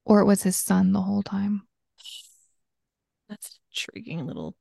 [0.07, 1.67] Or it was his son the whole time.
[3.27, 4.55] that's intriguing little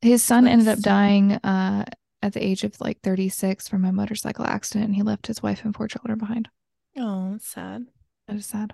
[0.00, 1.84] His son ended up dying uh
[2.22, 5.64] at the age of like 36 from a motorcycle accident and he left his wife
[5.64, 6.48] and four children behind.
[6.96, 7.86] Oh, that's sad.
[8.26, 8.72] That is sad.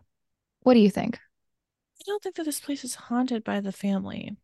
[0.60, 1.16] What do you think?
[1.16, 4.36] I don't think that this place is haunted by the family.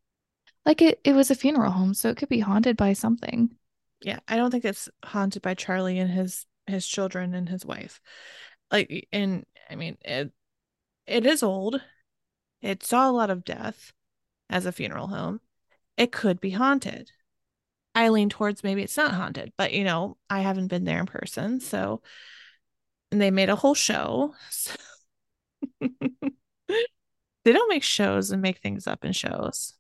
[0.67, 3.51] Like it, it was a funeral home, so it could be haunted by something.
[4.03, 8.01] Yeah, I don't think it's haunted by Charlie and his his children and his wife.
[8.71, 10.33] Like, and I mean, it
[11.07, 11.81] it is old.
[12.61, 13.93] It saw a lot of death
[14.49, 15.41] as a funeral home.
[15.97, 17.11] It could be haunted.
[17.95, 21.07] I lean towards maybe it's not haunted, but you know, I haven't been there in
[21.07, 22.03] person, so
[23.11, 24.35] and they made a whole show.
[24.51, 24.75] So
[25.81, 29.75] they don't make shows and make things up in shows.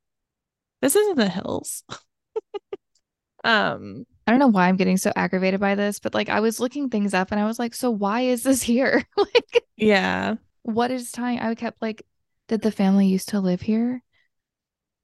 [0.82, 1.84] This isn't the hills.
[3.44, 6.60] um I don't know why I'm getting so aggravated by this, but like I was
[6.60, 9.04] looking things up and I was like, so why is this here?
[9.16, 10.36] like yeah.
[10.62, 11.38] What is time?
[11.42, 12.06] I kept like,
[12.48, 14.02] did the family used to live here?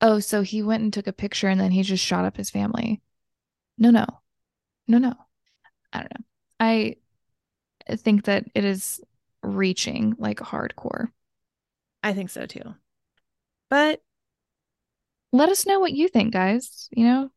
[0.00, 2.50] Oh, so he went and took a picture and then he just shot up his
[2.50, 3.00] family.
[3.76, 4.06] No, no.
[4.86, 5.14] No, no.
[5.92, 6.24] I don't know.
[6.60, 6.96] I
[7.96, 9.00] think that it is
[9.42, 11.06] reaching like hardcore.
[12.02, 12.74] I think so too.
[13.70, 14.00] But
[15.32, 16.88] let us know what you think, guys.
[16.92, 17.30] You know,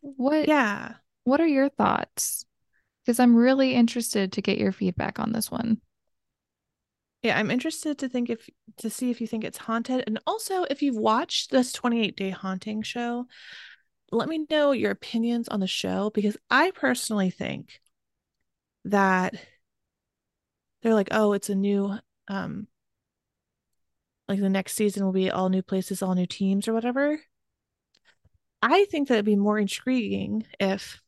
[0.00, 0.94] what Yeah.
[1.24, 2.44] What are your thoughts?
[3.04, 5.80] Because I'm really interested to get your feedback on this one.
[7.26, 10.62] Yeah, I'm interested to think if to see if you think it's haunted and also
[10.70, 13.26] if you've watched this 28 day haunting show,
[14.12, 17.80] let me know your opinions on the show because I personally think
[18.84, 19.34] that
[20.82, 21.98] they're like, "Oh, it's a new
[22.28, 22.68] um
[24.28, 27.20] like the next season will be all new places, all new teams or whatever."
[28.62, 31.00] I think that it'd be more intriguing if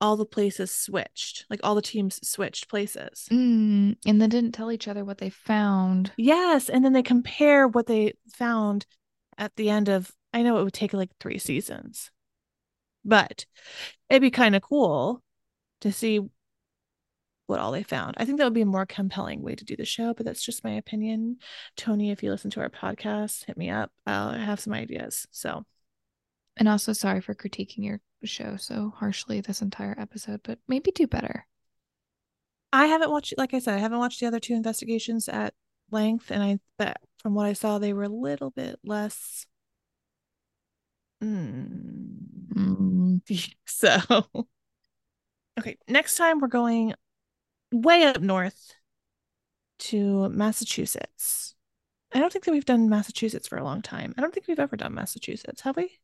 [0.00, 3.26] all the places switched, like all the teams switched places.
[3.30, 6.12] Mm, and then didn't tell each other what they found.
[6.16, 6.68] Yes.
[6.68, 8.86] And then they compare what they found
[9.36, 12.10] at the end of, I know it would take like three seasons,
[13.04, 13.46] but
[14.08, 15.22] it'd be kind of cool
[15.82, 16.20] to see
[17.46, 18.14] what all they found.
[18.16, 20.44] I think that would be a more compelling way to do the show, but that's
[20.44, 21.38] just my opinion.
[21.76, 23.90] Tony, if you listen to our podcast, hit me up.
[24.06, 25.26] I'll have some ideas.
[25.32, 25.64] So,
[26.60, 31.06] and also sorry for critiquing your show so harshly this entire episode, but maybe do
[31.06, 31.46] better.
[32.70, 35.54] I haven't watched, like I said, I haven't watched the other two investigations at
[35.90, 39.46] length, and I bet from what I saw, they were a little bit less.
[41.24, 42.18] Mm.
[42.54, 43.20] Mm.
[43.66, 43.98] So,
[45.58, 46.94] okay, next time we're going
[47.72, 48.74] way up north
[49.78, 51.54] to Massachusetts.
[52.12, 54.14] I don't think that we've done Massachusetts for a long time.
[54.18, 56.00] I don't think we've ever done Massachusetts, have we?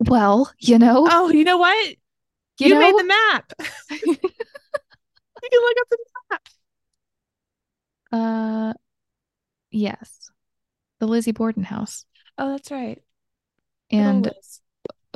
[0.00, 1.06] Well, you know.
[1.10, 1.88] Oh, you know what?
[2.58, 2.80] You, you know?
[2.80, 3.52] made the map.
[3.90, 5.98] you can look up the
[6.30, 6.48] map.
[8.12, 8.72] Uh,
[9.70, 10.30] yes,
[10.98, 12.04] the Lizzie Borden house.
[12.38, 13.00] Oh, that's right.
[13.90, 14.30] And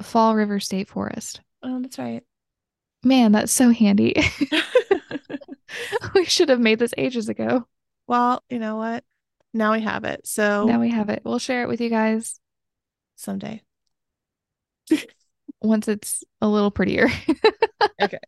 [0.03, 1.41] Fall River State Forest.
[1.63, 2.23] Oh, that's right.
[3.03, 4.15] Man, that's so handy.
[6.15, 7.67] we should have made this ages ago.
[8.07, 9.05] Well, you know what?
[9.53, 10.27] Now we have it.
[10.27, 11.23] So now we have it.
[11.25, 12.41] We'll share it with you guys
[13.17, 13.63] someday.
[15.61, 17.09] Once it's a little prettier.
[18.03, 18.19] okay.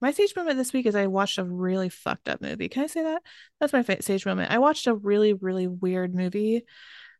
[0.00, 2.68] My sage moment this week is I watched a really fucked up movie.
[2.68, 3.22] Can I say that?
[3.60, 4.50] That's my sage moment.
[4.50, 6.64] I watched a really, really weird movie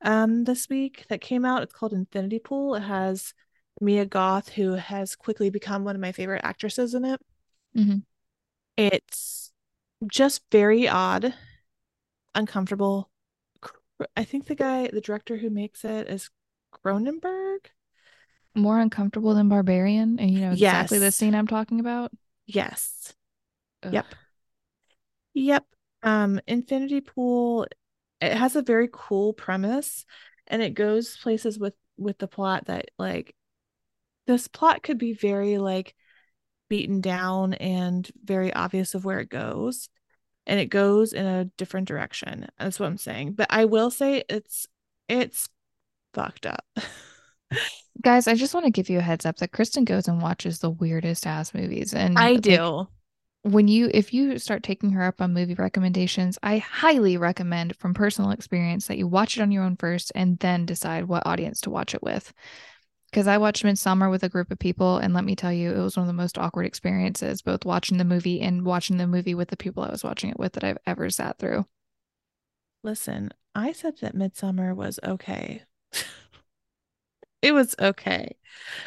[0.03, 1.62] um this week that came out.
[1.62, 2.75] It's called Infinity Pool.
[2.75, 3.33] It has
[3.81, 7.20] Mia Goth, who has quickly become one of my favorite actresses in it.
[7.77, 7.99] Mm-hmm.
[8.77, 9.53] It's
[10.07, 11.35] just very odd,
[12.35, 13.11] uncomfortable.
[14.16, 16.31] I think the guy, the director who makes it is
[16.72, 17.66] Cronenberg
[18.55, 20.18] more uncomfortable than Barbarian?
[20.18, 21.05] And you know exactly yes.
[21.05, 22.12] the scene I'm talking about?
[22.46, 23.14] Yes.
[23.82, 23.92] Ugh.
[23.92, 24.07] Yep.
[25.34, 25.64] Yep.
[26.02, 27.66] Um, Infinity Pool,
[28.20, 30.05] it has a very cool premise
[30.46, 33.34] and it goes places with with the plot that like
[34.26, 35.94] this plot could be very like
[36.68, 39.88] beaten down and very obvious of where it goes
[40.46, 44.24] and it goes in a different direction that's what i'm saying but i will say
[44.28, 44.66] it's
[45.09, 45.48] it's
[46.14, 46.64] fucked up
[48.02, 50.59] Guys, I just want to give you a heads up that Kristen goes and watches
[50.59, 51.94] the weirdest ass movies.
[51.94, 52.88] And I do.
[53.42, 57.94] when you if you start taking her up on movie recommendations, I highly recommend from
[57.94, 61.61] personal experience that you watch it on your own first and then decide what audience
[61.62, 62.32] to watch it with.
[63.11, 65.78] Because I watched Midsommar with a group of people, and let me tell you, it
[65.78, 69.36] was one of the most awkward experiences, both watching the movie and watching the movie
[69.36, 71.64] with the people I was watching it with that I've ever sat through.
[72.82, 75.62] Listen, I said that Midsommar was okay
[77.45, 78.36] it was okay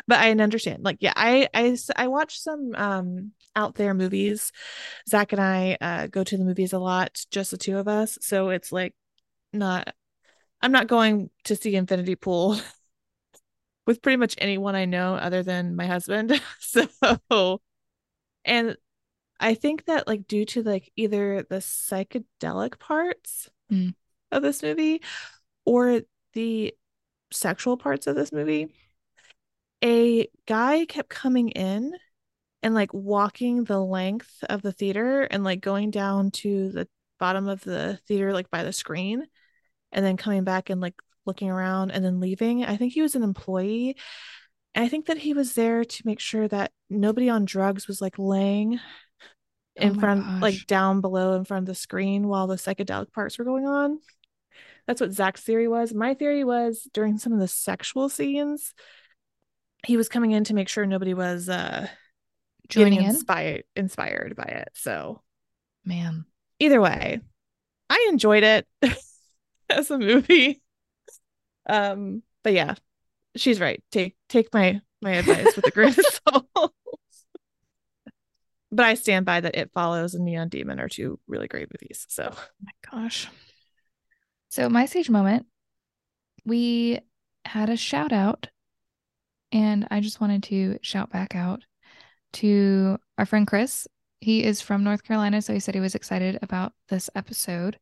[0.08, 4.52] but i understand like yeah i i i watch some um out there movies
[5.08, 8.18] zach and i uh go to the movies a lot just the two of us
[8.22, 8.94] so it's like
[9.54, 9.94] not
[10.62, 12.60] i'm not going to see infinity pool
[13.88, 16.40] with pretty much anyone I know other than my husband.
[16.60, 17.62] so,
[18.46, 18.78] and
[19.40, 23.96] I think that like due to like either the psychedelic parts Mm.
[24.32, 25.02] of this movie
[25.66, 26.00] or
[26.32, 26.74] the
[27.32, 28.68] sexual parts of this movie,
[29.84, 31.94] a guy kept coming in
[32.64, 36.88] and like walking the length of the theater and like going down to the
[37.20, 39.26] bottom of the theater like by the screen
[39.92, 42.66] and then coming back and like looking around and then leaving.
[42.66, 43.96] I think he was an employee.
[44.76, 48.02] And I think that he was there to make sure that nobody on drugs was
[48.02, 48.80] like laying
[49.80, 50.42] oh in Oh front, gosh.
[50.42, 54.00] like down below in front of the screen while the psychedelic parts were going on.
[54.88, 55.94] That's what Zach's theory was.
[55.94, 58.74] My theory was during some of the sexual scenes,
[59.86, 61.88] he was coming in to make sure nobody was uh
[62.70, 63.16] Joining getting in?
[63.16, 64.70] inspired inspired by it.
[64.74, 65.22] So
[65.86, 66.26] Man.
[66.60, 67.22] either way,
[67.90, 68.68] I enjoyed it
[69.70, 70.62] as a movie.
[71.70, 72.76] Um, but yeah,
[73.36, 73.84] she's right.
[73.92, 76.06] Take take my my advice with a grain of
[76.56, 76.74] salt.
[78.72, 82.06] but I stand by that It Follows and Neon Demon are two really great movies.
[82.10, 83.30] So my gosh.
[84.50, 85.46] So, my sage moment,
[86.46, 87.00] we
[87.46, 88.48] had a shout out,
[89.52, 91.64] and I just wanted to shout back out
[92.34, 93.88] to our friend Chris.
[94.20, 97.78] He is from North Carolina, so he said he was excited about this episode.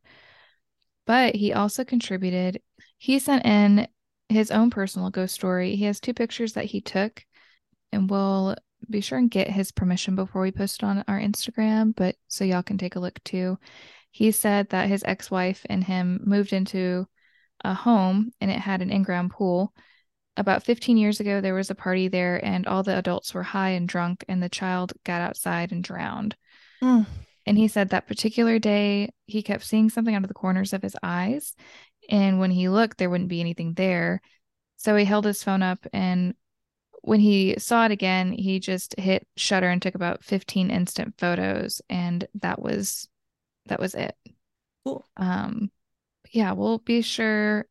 [1.05, 2.61] But he also contributed,
[2.97, 3.87] he sent in
[4.29, 5.75] his own personal ghost story.
[5.75, 7.23] He has two pictures that he took,
[7.91, 8.55] and we'll
[8.89, 12.43] be sure and get his permission before we post it on our Instagram, but so
[12.43, 13.57] y'all can take a look too.
[14.15, 17.05] He said that his ex wife and him moved into
[17.65, 19.73] a home and it had an in ground pool.
[20.37, 23.71] About 15 years ago, there was a party there, and all the adults were high
[23.71, 26.37] and drunk, and the child got outside and drowned.
[26.81, 27.05] Mm.
[27.45, 30.81] And he said that particular day, he kept seeing something out of the corners of
[30.81, 31.53] his eyes.
[32.09, 34.21] And when he looked, there wouldn't be anything there.
[34.77, 36.35] So he held his phone up, and
[37.01, 41.81] when he saw it again, he just hit shutter and took about 15 instant photos,
[41.89, 43.09] and that was
[43.67, 44.15] that was it.
[44.83, 45.05] Cool.
[45.17, 45.71] Um,
[46.31, 47.65] yeah, we'll be sure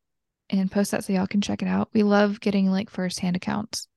[0.51, 1.89] and post that so y'all can check it out.
[1.93, 3.89] We love getting like firsthand accounts.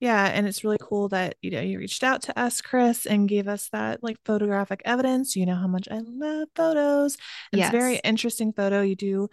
[0.00, 3.28] Yeah, and it's really cool that you know you reached out to us, Chris, and
[3.28, 5.36] gave us that like photographic evidence.
[5.36, 7.16] You know how much I love photos.
[7.52, 8.82] It's a very interesting photo.
[8.82, 9.28] You do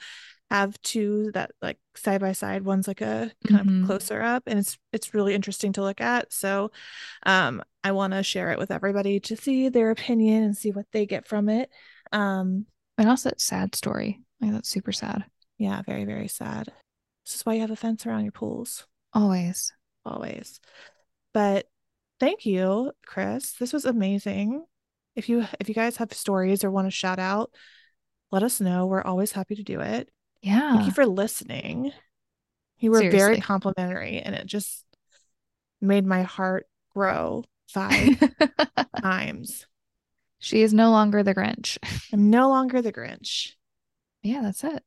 [0.51, 2.63] have two that like side by side.
[2.63, 3.81] One's like a kind Mhm.
[3.81, 6.31] of closer up, and it's it's really interesting to look at.
[6.31, 6.71] So,
[7.25, 10.85] um, I want to share it with everybody to see their opinion and see what
[10.91, 11.69] they get from it.
[12.11, 12.65] Um,
[12.97, 14.21] And also, it's sad story.
[14.41, 15.25] Like that's super sad.
[15.57, 16.71] yeah, very very sad.
[17.25, 18.85] This is why you have a fence around your pools.
[19.13, 19.71] Always.
[20.05, 20.59] always.
[21.33, 21.67] But
[22.19, 23.53] thank you, Chris.
[23.53, 24.65] This was amazing.
[25.15, 27.51] If you if you guys have stories or want to shout out,
[28.31, 28.85] let us know.
[28.85, 30.09] We're always happy to do it.
[30.41, 30.73] Yeah.
[30.73, 31.91] Thank you for listening.
[32.79, 34.85] You were very complimentary and it just
[35.81, 36.65] made my heart
[36.95, 38.17] grow five
[39.01, 39.65] times.
[40.39, 41.77] she is no longer the Grinch.
[42.13, 43.53] I'm no longer the Grinch.
[44.23, 44.83] Yeah, that's it.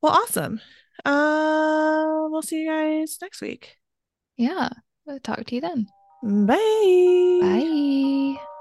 [0.00, 0.60] Well, awesome.
[1.04, 3.76] Uh, we'll see you guys next week.
[4.36, 4.68] Yeah.
[5.08, 5.88] I'll talk to you then.
[6.22, 7.38] Bye.
[7.40, 8.51] Bye.